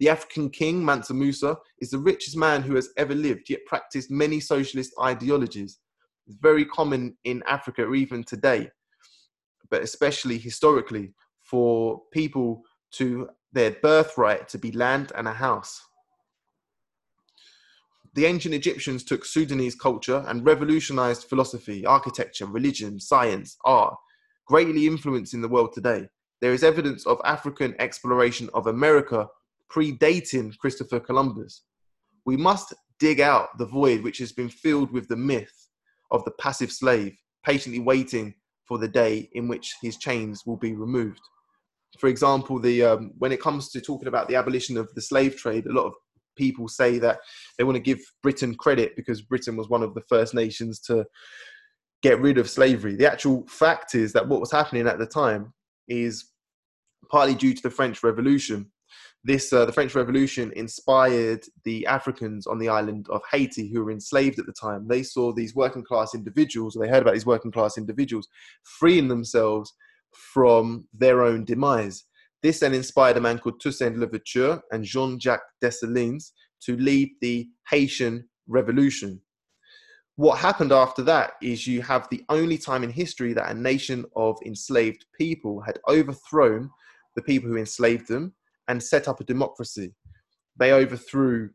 [0.00, 4.10] The African king, Mansa Musa, is the richest man who has ever lived, yet practiced
[4.10, 5.78] many socialist ideologies.
[6.26, 8.68] It's very common in Africa, even today,
[9.70, 11.14] but especially historically,
[11.52, 12.62] for people
[12.94, 15.80] to their birthright to be land and a house
[18.14, 23.94] the ancient Egyptians took Sudanese culture and revolutionized philosophy, architecture, religion, science, art,
[24.46, 26.08] greatly influencing the world today.
[26.42, 29.28] There is evidence of African exploration of America
[29.70, 31.62] predating Christopher Columbus.
[32.26, 35.68] We must dig out the void which has been filled with the myth
[36.10, 38.34] of the passive slave, patiently waiting
[38.68, 41.20] for the day in which his chains will be removed.
[41.98, 45.36] For example, the um, when it comes to talking about the abolition of the slave
[45.36, 45.92] trade, a lot of
[46.36, 47.18] people say that
[47.58, 51.04] they want to give Britain credit because Britain was one of the first nations to
[52.02, 52.96] get rid of slavery.
[52.96, 55.52] The actual fact is that what was happening at the time
[55.88, 56.30] is
[57.10, 58.70] partly due to the French Revolution.
[59.24, 63.92] This, uh, the French Revolution inspired the Africans on the island of Haiti who were
[63.92, 64.88] enslaved at the time.
[64.88, 68.26] They saw these working class individuals, or they heard about these working class individuals
[68.64, 69.72] freeing themselves
[70.14, 72.04] from their own demise.
[72.42, 78.28] This then inspired a man called Toussaint Louverture and Jean-Jacques Dessalines to lead the Haitian
[78.48, 79.20] Revolution.
[80.16, 84.04] What happened after that is you have the only time in history that a nation
[84.14, 86.70] of enslaved people had overthrown
[87.16, 88.34] the people who enslaved them
[88.68, 89.94] and set up a democracy.
[90.58, 91.50] They overthrew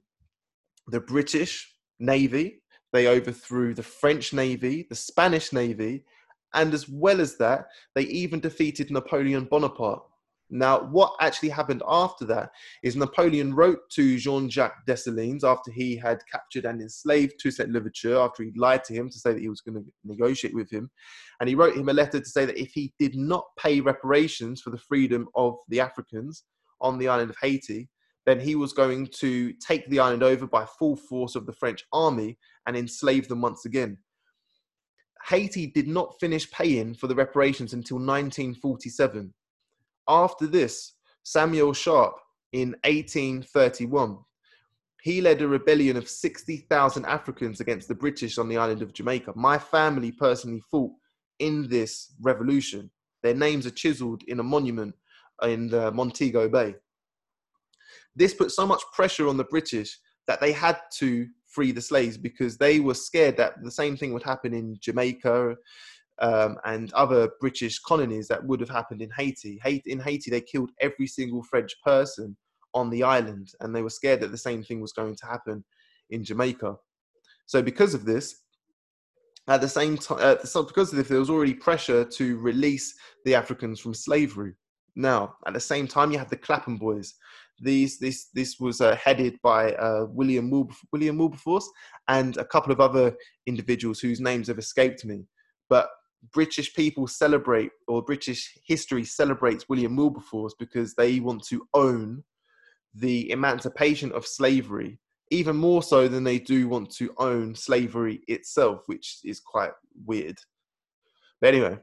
[0.88, 2.62] the British Navy,
[2.94, 6.06] they overthrew the French Navy, the Spanish Navy,
[6.54, 10.04] and as well as that, they even defeated Napoleon Bonaparte.
[10.50, 15.98] Now, what actually happened after that is Napoleon wrote to Jean Jacques Dessalines after he
[15.98, 19.50] had captured and enslaved Toussaint Louverture, after he lied to him to say that he
[19.50, 20.90] was going to negotiate with him.
[21.42, 24.62] And he wrote him a letter to say that if he did not pay reparations
[24.62, 26.46] for the freedom of the Africans
[26.80, 27.90] on the island of Haiti,
[28.26, 31.84] then he was going to take the island over by full force of the French
[31.92, 33.98] army and enslave them once again.
[35.28, 39.34] Haiti did not finish paying for the reparations until 1947
[40.08, 42.20] after this, Samuel Sharpe
[42.54, 44.18] in 1831,
[45.02, 49.34] he led a rebellion of 60,000 Africans against the British on the island of Jamaica.
[49.36, 50.92] My family personally fought
[51.40, 52.90] in this revolution.
[53.22, 54.96] Their names are chiseled in a monument
[55.44, 56.76] in the Montego Bay.
[58.16, 59.98] This put so much pressure on the British
[60.28, 61.28] that they had to
[61.58, 65.56] free the slaves because they were scared that the same thing would happen in Jamaica
[66.20, 69.60] um, and other British colonies that would have happened in Haiti.
[69.88, 72.38] In Haiti, they killed every single French person
[72.76, 75.66] on the island, and they were scared that the same thing was going to happen
[76.12, 76.76] in Jamaica.
[77.48, 78.44] So, because of this,
[79.48, 82.94] at the same time, uh, because of this, there was already pressure to release
[83.26, 84.54] the Africans from slavery.
[84.96, 87.16] Now, at the same time, you have the Clapham boys.
[87.60, 90.52] These, this, this was uh, headed by uh, William
[90.92, 91.70] William Wilberforce
[92.08, 93.16] and a couple of other
[93.48, 95.26] individuals whose names have escaped me.
[95.70, 95.90] But
[96.34, 102.24] British people celebrate, or British history celebrates William Wilberforce because they want to own
[102.94, 105.00] the emancipation of slavery
[105.32, 109.72] even more so than they do want to own slavery itself, which is quite
[110.06, 110.38] weird.
[111.42, 111.78] But anyway,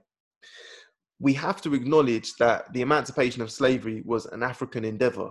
[1.20, 5.30] we have to acknowledge that the emancipation of slavery was an African endeavor.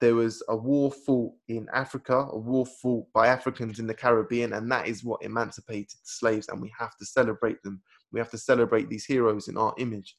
[0.00, 4.52] There was a war fought in Africa, a war fought by Africans in the Caribbean,
[4.52, 7.82] and that is what emancipated slaves, and we have to celebrate them.
[8.12, 10.16] We have to celebrate these heroes in our image.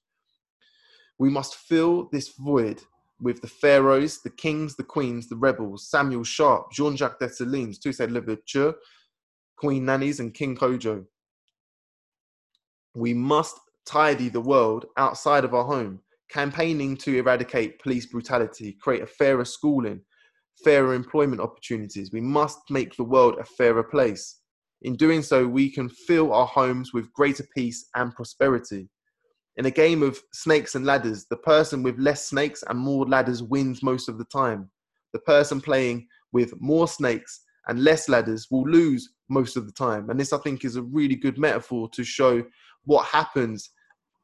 [1.17, 2.81] We must fill this void
[3.21, 8.75] with the pharaohs, the kings, the queens, the rebels, Samuel Sharpe, Jean-Jacques Dessalines, Toussaint Louverture,
[9.57, 11.05] Queen Nannies, and King Kojo.
[12.95, 19.01] We must tidy the world outside of our home, campaigning to eradicate police brutality, create
[19.01, 20.01] a fairer schooling,
[20.63, 22.11] fairer employment opportunities.
[22.11, 24.39] We must make the world a fairer place.
[24.83, 28.89] In doing so, we can fill our homes with greater peace and prosperity.
[29.57, 33.43] In a game of snakes and ladders, the person with less snakes and more ladders
[33.43, 34.69] wins most of the time.
[35.11, 40.09] The person playing with more snakes and less ladders will lose most of the time.
[40.09, 42.43] And this, I think, is a really good metaphor to show
[42.85, 43.71] what happens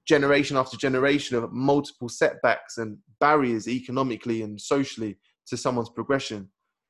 [0.06, 6.49] generation after generation of multiple setbacks and barriers economically and socially to someone's progression.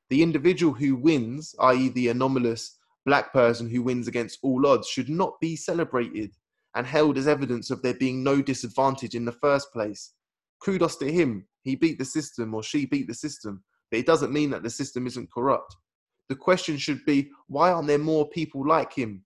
[0.09, 5.09] The individual who wins, i.e., the anomalous black person who wins against all odds, should
[5.09, 6.31] not be celebrated
[6.75, 10.13] and held as evidence of there being no disadvantage in the first place.
[10.61, 11.47] Kudos to him.
[11.63, 14.69] He beat the system or she beat the system, but it doesn't mean that the
[14.69, 15.75] system isn't corrupt.
[16.29, 19.24] The question should be why aren't there more people like him?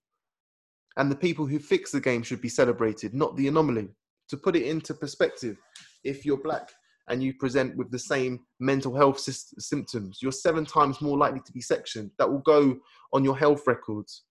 [0.96, 3.88] And the people who fix the game should be celebrated, not the anomaly.
[4.30, 5.56] To put it into perspective,
[6.04, 6.70] if you're black
[7.08, 11.52] and you present with the same mental health symptoms, you're seven times more likely to
[11.52, 12.10] be sectioned.
[12.18, 12.78] That will go
[13.12, 14.24] on your health records.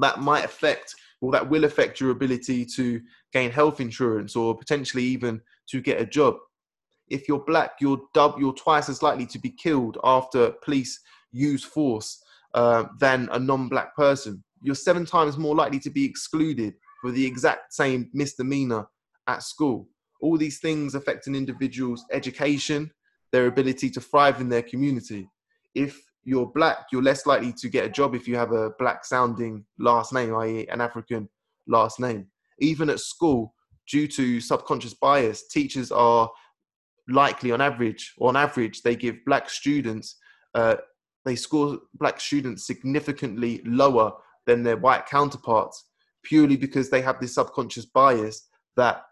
[0.00, 3.00] That might affect or that will affect your ability to
[3.32, 6.36] gain health insurance or potentially even to get a job.
[7.08, 10.98] If you're black, you're dub, you're twice as likely to be killed after police
[11.30, 12.22] use force
[12.54, 14.42] uh, than a non-black person.
[14.62, 18.86] You're seven times more likely to be excluded for the exact same misdemeanor
[19.26, 19.88] at school.
[20.20, 22.90] All these things affect an individual's education,
[23.32, 25.28] their ability to thrive in their community.
[25.74, 29.04] If you're black, you're less likely to get a job if you have a black
[29.04, 31.28] sounding last name, i.e., an African
[31.66, 32.28] last name.
[32.60, 33.54] Even at school,
[33.88, 36.30] due to subconscious bias, teachers are
[37.08, 40.16] likely on average, on average, they give black students,
[40.54, 40.76] uh,
[41.24, 44.12] they score black students significantly lower
[44.46, 45.86] than their white counterparts
[46.22, 49.02] purely because they have this subconscious bias that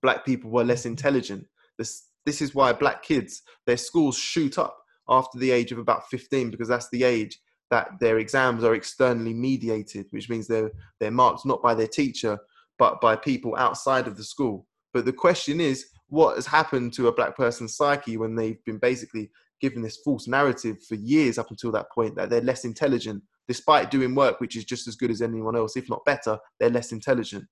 [0.00, 1.44] black people were less intelligent.
[1.76, 6.08] This, this is why black kids, their schools shoot up after the age of about
[6.08, 7.38] 15 because that's the age
[7.70, 12.38] that their exams are externally mediated, which means they're, they're marked not by their teacher,
[12.78, 14.66] but by people outside of the school.
[14.94, 18.78] But the question is, what has happened to a black person's psyche when they've been
[18.78, 23.22] basically given this false narrative for years up until that point that they're less intelligent,
[23.48, 26.70] despite doing work which is just as good as anyone else, if not better, they're
[26.70, 27.44] less intelligent.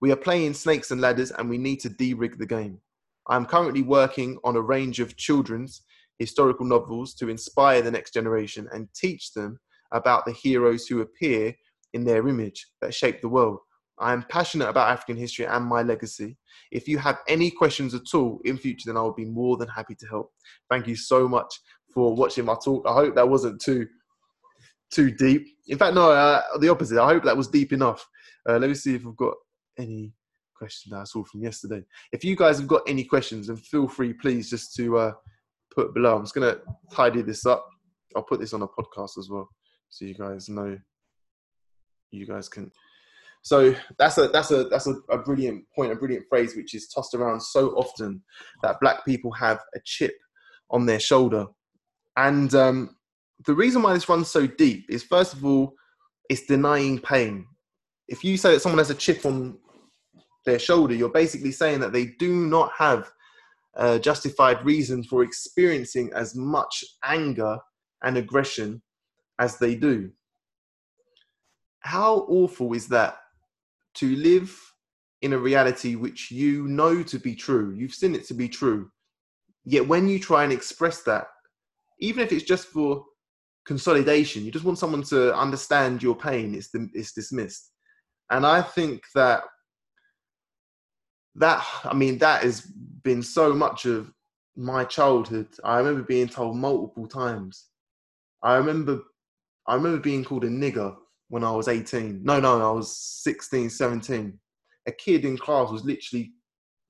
[0.00, 2.80] We are playing snakes and ladders and we need to de rig the game.
[3.28, 5.82] I'm currently working on a range of children's
[6.18, 9.58] historical novels to inspire the next generation and teach them
[9.92, 11.54] about the heroes who appear
[11.92, 13.58] in their image that shape the world.
[14.00, 16.36] I am passionate about African history and my legacy.
[16.70, 19.68] If you have any questions at all in future, then I will be more than
[19.68, 20.32] happy to help.
[20.70, 21.52] Thank you so much
[21.92, 22.86] for watching my talk.
[22.86, 23.86] I hope that wasn't too
[24.90, 25.46] too deep.
[25.66, 27.00] In fact, no, uh, the opposite.
[27.00, 28.06] I hope that was deep enough.
[28.48, 29.34] Uh, let me see if I've got
[29.78, 30.12] any
[30.54, 31.84] questions that I saw from yesterday.
[32.12, 35.12] If you guys have got any questions, then feel free, please, just to uh,
[35.74, 36.16] put below.
[36.16, 36.56] I'm just gonna
[36.92, 37.66] tidy this up.
[38.16, 39.48] I'll put this on a podcast as well,
[39.88, 40.78] so you guys know.
[42.10, 42.72] You guys can.
[43.42, 46.88] So that's a that's a that's a, a brilliant point, a brilliant phrase, which is
[46.88, 48.22] tossed around so often
[48.62, 50.14] that black people have a chip
[50.70, 51.46] on their shoulder,
[52.16, 52.96] and um,
[53.46, 55.74] the reason why this runs so deep is first of all,
[56.28, 57.46] it's denying pain.
[58.08, 59.58] If you say that someone has a chip on
[60.44, 63.10] their shoulder, you're basically saying that they do not have
[63.76, 67.58] uh, justified reason for experiencing as much anger
[68.02, 68.82] and aggression
[69.38, 70.10] as they do.
[71.80, 73.18] How awful is that
[73.94, 74.58] to live
[75.22, 77.74] in a reality which you know to be true?
[77.76, 78.90] You've seen it to be true.
[79.64, 81.28] Yet when you try and express that,
[82.00, 83.04] even if it's just for
[83.68, 87.70] consolidation, you just want someone to understand your pain, it's, it's dismissed.
[88.30, 89.42] And I think that
[91.34, 94.10] that I mean that has been so much of
[94.56, 95.48] my childhood.
[95.62, 97.66] I remember being told multiple times.
[98.42, 99.02] I remember
[99.66, 100.96] I remember being called a nigger
[101.28, 102.24] when I was 18.
[102.24, 104.38] No, no, I was 16, 17.
[104.86, 106.32] A kid in class was literally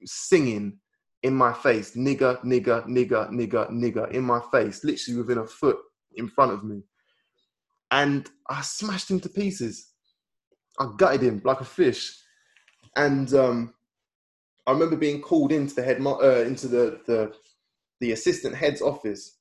[0.04, 0.78] singing
[1.24, 5.78] in my face, nigger, nigger, nigger, nigger, nigger, in my face, literally within a foot
[6.14, 6.82] in front of me.
[7.90, 9.88] And I smashed him to pieces.
[10.78, 12.16] I gutted him like a fish.
[12.96, 13.74] And um,
[14.66, 17.32] I remember being called into the head uh, into the, the
[18.00, 19.38] the assistant head's office,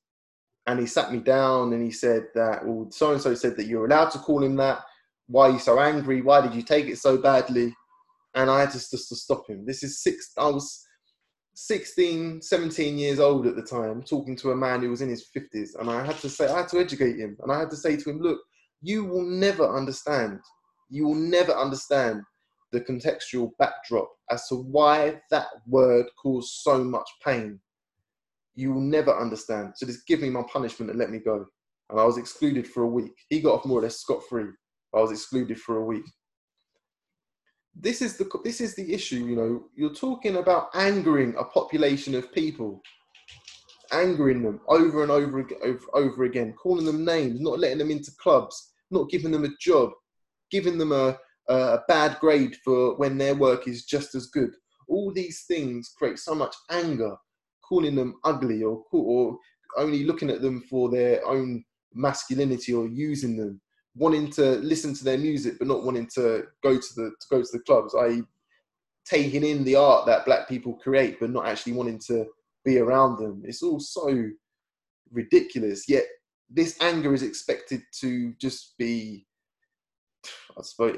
[0.66, 3.66] and he sat me down and he said that well, so and so said that
[3.66, 4.80] you're allowed to call him that.
[5.26, 6.22] Why are you so angry?
[6.22, 7.74] Why did you take it so badly?
[8.34, 9.66] And I had to just to stop him.
[9.66, 10.32] This is six.
[10.38, 10.86] I was
[11.60, 15.28] 16, 17 years old at the time, talking to a man who was in his
[15.36, 17.76] 50s, and I had to say, I had to educate him, and I had to
[17.76, 18.38] say to him, look,
[18.80, 20.38] you will never understand.
[20.88, 22.22] You will never understand
[22.70, 27.58] the contextual backdrop as to why that word caused so much pain.
[28.54, 29.72] You will never understand.
[29.74, 31.44] So just give me my punishment and let me go.
[31.90, 33.14] And I was excluded for a week.
[33.30, 34.46] He got off more or less scot free.
[34.94, 36.04] I was excluded for a week.
[37.80, 39.24] This is the this is the issue.
[39.24, 42.82] You know, you're talking about angering a population of people,
[43.92, 48.10] angering them over and over over, over again, calling them names, not letting them into
[48.20, 49.90] clubs, not giving them a job,
[50.50, 51.18] giving them a
[51.48, 54.50] a bad grade for when their work is just as good.
[54.88, 57.16] All these things create so much anger,
[57.66, 59.38] calling them ugly or or
[59.76, 61.64] only looking at them for their own
[61.94, 63.60] masculinity or using them,
[63.98, 67.42] wanting to listen to their music but not wanting to go to the to go
[67.42, 67.94] to the clubs.
[67.94, 68.22] I
[69.04, 72.26] taking in the art that black people create but not actually wanting to
[72.64, 73.42] be around them.
[73.44, 74.28] It's all so
[75.10, 75.88] ridiculous.
[75.88, 76.04] Yet
[76.50, 79.26] this anger is expected to just be
[80.58, 80.96] I suppose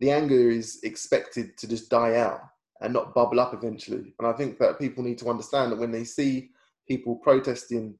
[0.00, 2.40] the anger is expected to just die out
[2.80, 4.14] and not bubble up eventually.
[4.18, 6.50] And I think that people need to understand that when they see
[6.88, 7.98] people protesting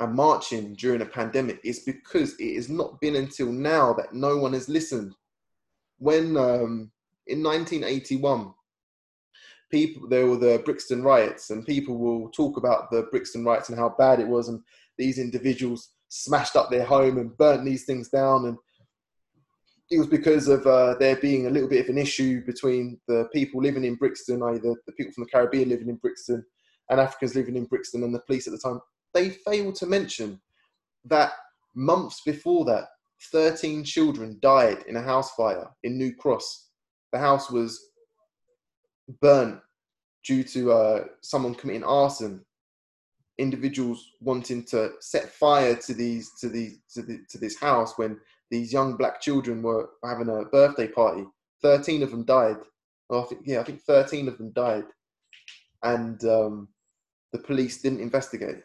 [0.00, 4.36] and marching during a pandemic, is because it has not been until now that no
[4.38, 5.14] one has listened.
[5.98, 6.90] When um,
[7.26, 8.52] in 1981,
[9.70, 13.78] people there were the Brixton riots, and people will talk about the Brixton riots and
[13.78, 14.60] how bad it was, and
[14.98, 18.46] these individuals smashed up their home and burnt these things down.
[18.46, 18.56] And
[19.90, 23.28] it was because of uh, there being a little bit of an issue between the
[23.32, 26.44] people living in Brixton, either the people from the Caribbean living in Brixton
[26.90, 28.80] and Africans living in Brixton and the police at the time.
[29.14, 30.40] They fail to mention
[31.04, 31.32] that
[31.74, 32.88] months before that,
[33.32, 36.68] 13 children died in a house fire in New Cross.
[37.12, 37.90] The house was
[39.20, 39.60] burnt
[40.24, 42.44] due to uh, someone committing arson
[43.40, 48.20] individuals wanting to set fire to these to these to, the, to this house when
[48.50, 51.24] these young black children were having a birthday party.
[51.62, 52.56] Thirteen of them died.
[53.08, 54.84] Oh, I think yeah, I think thirteen of them died,
[55.82, 56.68] and um,
[57.32, 58.58] the police didn't investigate.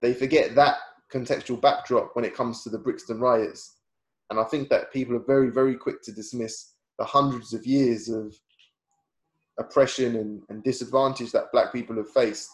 [0.00, 0.76] They forget that
[1.12, 3.76] contextual backdrop when it comes to the Brixton riots,
[4.30, 8.08] and I think that people are very very quick to dismiss the hundreds of years
[8.08, 8.34] of
[9.58, 12.48] oppression and, and disadvantage that black people have faced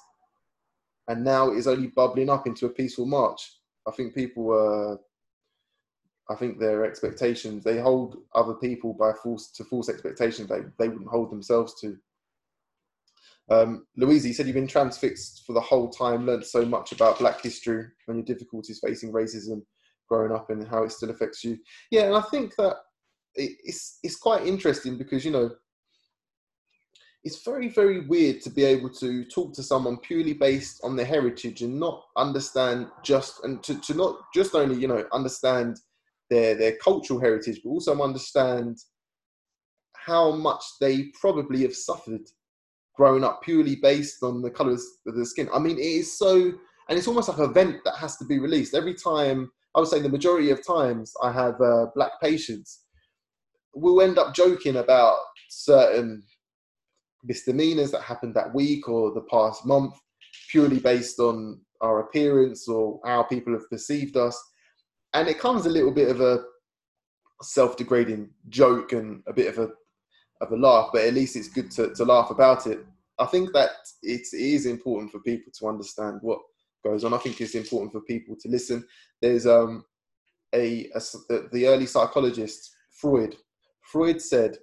[1.09, 3.59] and now it is only bubbling up into a peaceful march.
[3.87, 9.65] I think people, uh, I think their expectations, they hold other people by false to
[9.65, 11.97] false expectations they, they wouldn't hold themselves to.
[13.51, 17.19] Um, Louisa, you said you've been transfixed for the whole time, learned so much about
[17.19, 19.63] Black history and your difficulties facing racism
[20.09, 21.59] growing up and how it still affects you.
[21.91, 22.77] Yeah, and I think that
[23.37, 25.51] it's it's quite interesting because you know
[27.25, 31.07] it's very very weird to be able to talk to someone purely based on their
[31.07, 35.77] heritage and not understand just and to, to not just only you know understand
[36.31, 38.77] their their cultural heritage but also understand
[39.97, 42.21] how much they probably have suffered
[42.97, 46.53] growing up purely based on the colors of the skin i mean it is so
[46.89, 49.89] and it's almost like a vent that has to be released every time i would
[49.89, 52.85] say the majority of times i have uh, black patients
[53.75, 55.19] we'll end up joking about
[55.49, 56.23] certain
[57.25, 59.95] misdemeanors that happened that week or the past month,
[60.51, 64.41] purely based on our appearance or how people have perceived us.
[65.13, 66.45] And it comes a little bit of a
[67.43, 69.73] self-degrading joke and a bit of a
[70.47, 72.85] of a laugh, but at least it's good to, to laugh about it.
[73.19, 73.71] I think that
[74.03, 76.39] it is important for people to understand what
[76.85, 77.15] goes on.
[77.15, 78.85] I think it's important for people to listen.
[79.23, 79.85] There's um,
[80.55, 81.01] a, a
[81.53, 83.37] the early psychologist Freud.
[83.83, 84.59] Freud said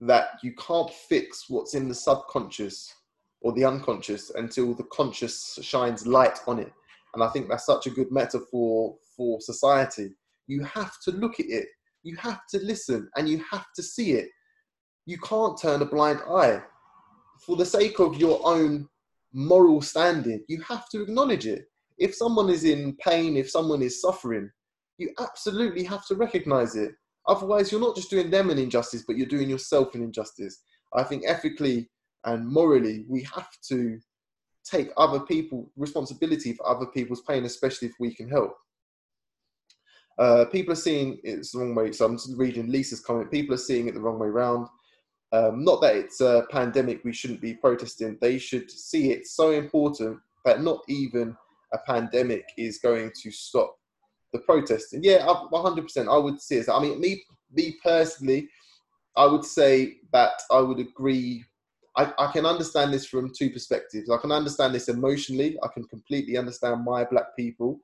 [0.00, 2.94] that you can't fix what's in the subconscious
[3.40, 6.72] or the unconscious until the conscious shines light on it.
[7.14, 10.10] And I think that's such a good metaphor for society.
[10.46, 11.68] You have to look at it,
[12.02, 14.28] you have to listen, and you have to see it.
[15.08, 16.62] You can't turn a blind eye.
[17.40, 18.86] For the sake of your own
[19.32, 21.64] moral standing, you have to acknowledge it.
[21.96, 24.50] If someone is in pain, if someone is suffering,
[24.98, 26.92] you absolutely have to recognize it.
[27.26, 30.60] Otherwise, you're not just doing them an injustice, but you're doing yourself an injustice.
[30.92, 31.88] I think ethically
[32.26, 33.98] and morally, we have to
[34.62, 38.54] take other people responsibility for other people's pain, especially if we can help.
[40.18, 41.92] Uh, people are seeing it's the wrong way.
[41.92, 43.30] So I'm reading Lisa's comment.
[43.30, 44.68] People are seeing it the wrong way around.
[45.32, 48.16] Um, not that it's a pandemic, we shouldn't be protesting.
[48.20, 51.36] They should see it so important that not even
[51.74, 53.76] a pandemic is going to stop
[54.32, 55.02] the protesting.
[55.02, 56.08] Yeah, 100%.
[56.08, 56.74] I would say that.
[56.74, 57.22] I mean, me,
[57.52, 58.48] me personally,
[59.16, 61.44] I would say that I would agree.
[61.96, 64.08] I, I can understand this from two perspectives.
[64.08, 65.58] I can understand this emotionally.
[65.62, 67.80] I can completely understand why black people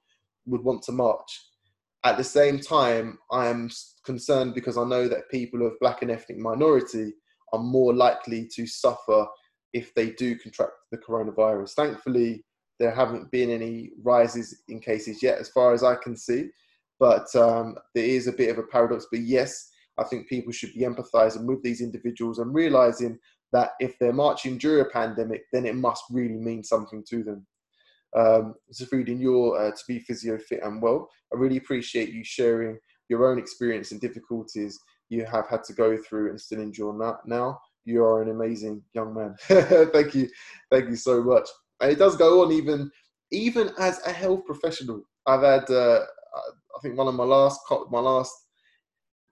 [0.46, 1.46] would want to march.
[2.04, 3.70] At the same time, I am
[4.04, 7.14] concerned because I know that people of black and ethnic minority
[7.54, 9.26] are more likely to suffer
[9.72, 11.74] if they do contract the coronavirus.
[11.74, 12.44] Thankfully,
[12.78, 16.48] there haven't been any rises in cases yet, as far as I can see.
[16.98, 19.06] But um, there is a bit of a paradox.
[19.10, 23.18] But yes, I think people should be empathizing with these individuals and realizing
[23.52, 27.46] that if they're marching during a pandemic, then it must really mean something to them.
[28.16, 28.54] Um,
[28.92, 31.08] reading your uh, to be physio fit and well.
[31.32, 32.78] I really appreciate you sharing
[33.08, 34.78] your own experience and difficulties
[35.14, 37.60] you have had to go through and still endure that now.
[37.84, 39.36] You are an amazing young man.
[39.92, 40.28] thank you,
[40.70, 41.48] thank you so much.
[41.80, 42.90] And it does go on even
[43.30, 45.02] even as a health professional.
[45.26, 46.00] I've had uh,
[46.76, 47.60] I think one of my last
[47.90, 48.32] my last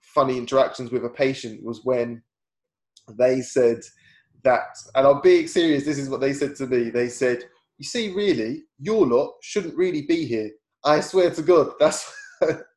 [0.00, 2.22] funny interactions with a patient was when
[3.16, 3.80] they said
[4.44, 5.84] that, and I'm being serious.
[5.84, 6.90] This is what they said to me.
[6.90, 7.44] They said,
[7.78, 10.50] "You see, really, your lot shouldn't really be here."
[10.84, 12.12] I swear to God, that's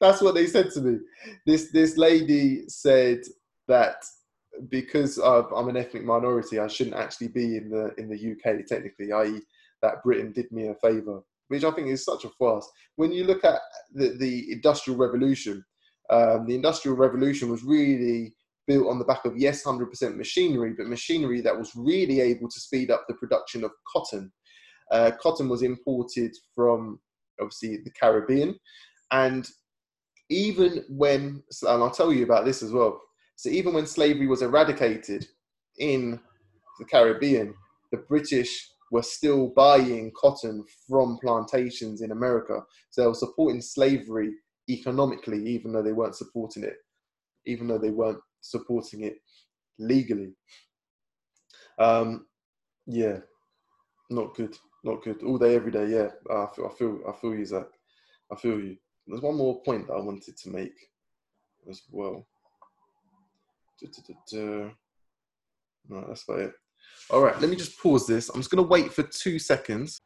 [0.00, 0.98] that's what they said to me.
[1.46, 3.20] This this lady said
[3.68, 4.02] that
[4.68, 9.12] because I'm an ethnic minority, I shouldn't actually be in the in the UK technically,
[9.12, 9.40] i.e.,
[9.82, 12.68] that Britain did me a favour, which I think is such a farce.
[12.96, 13.60] When you look at
[13.92, 15.64] the, the Industrial Revolution,
[16.10, 18.34] um, the Industrial Revolution was really
[18.66, 22.48] built on the back of yes, hundred percent machinery, but machinery that was really able
[22.48, 24.32] to speed up the production of cotton.
[24.90, 26.98] Uh, cotton was imported from
[27.40, 28.58] obviously the Caribbean,
[29.12, 29.48] and
[30.30, 33.00] even when, and I'll tell you about this as well.
[33.36, 35.26] So even when slavery was eradicated
[35.78, 36.20] in
[36.78, 37.54] the Caribbean,
[37.90, 42.60] the British were still buying cotton from plantations in America.
[42.90, 44.32] So they were supporting slavery
[44.68, 46.76] economically, even though they weren't supporting it,
[47.46, 49.16] even though they weren't supporting it
[49.78, 50.32] legally.
[51.78, 52.26] Um,
[52.86, 53.18] yeah,
[54.10, 55.22] not good, not good.
[55.22, 55.88] All day, every day.
[55.88, 57.66] Yeah, I feel, I feel, I feel you, Zach.
[58.30, 58.76] I feel you.
[59.10, 60.74] There's one more point that I wanted to make
[61.68, 62.24] as well.
[65.88, 66.52] No, that's about it.
[67.10, 68.28] All right, let me just pause this.
[68.28, 70.00] I'm just going to wait for two seconds.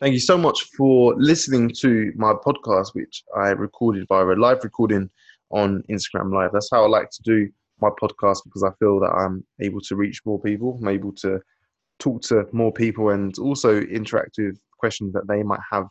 [0.00, 4.64] Thank you so much for listening to my podcast, which I recorded via a live
[4.64, 5.08] recording
[5.50, 6.50] on Instagram Live.
[6.52, 7.48] That's how I like to do
[7.80, 10.78] my podcast because I feel that I'm able to reach more people.
[10.82, 11.40] I'm able to
[11.98, 15.86] talk to more people and also interact with questions that they might have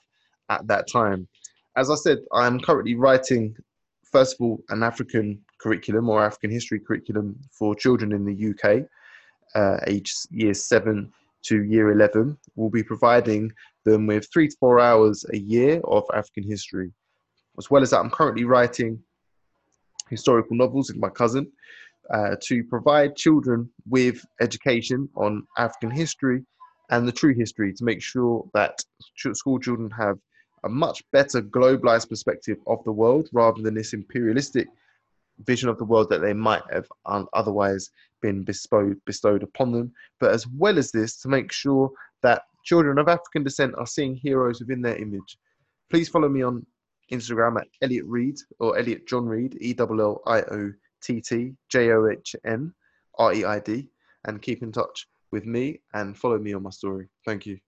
[0.49, 1.27] at that time
[1.75, 3.55] as I said, I'm currently writing,
[4.03, 8.85] first of all, an African curriculum or African history curriculum for children in the UK,
[9.55, 11.11] uh, age years seven
[11.43, 12.37] to year 11.
[12.55, 13.51] We'll be providing
[13.83, 16.91] them with three to four hours a year of African history.
[17.57, 18.99] As well as that, I'm currently writing
[20.09, 21.51] historical novels with my cousin
[22.13, 26.43] uh, to provide children with education on African history
[26.91, 28.79] and the true history to make sure that
[29.33, 30.17] school children have
[30.65, 34.67] a much better globalized perspective of the world rather than this imperialistic
[35.45, 36.87] vision of the world that they might have
[37.33, 37.91] otherwise
[38.21, 39.91] been bestowed, bestowed upon them.
[40.19, 41.91] But as well as this, to make sure
[42.23, 45.37] that children of African descent are seeing heroes within their image.
[45.91, 46.65] Please follow me on
[47.11, 51.53] Instagram at Elliott Reid or Elliott John Reid, E L L I O T T
[51.69, 52.73] J O H N
[53.19, 53.87] R E I D,
[54.25, 57.07] and keep in touch with me and follow me on my story.
[57.25, 57.59] Thank you.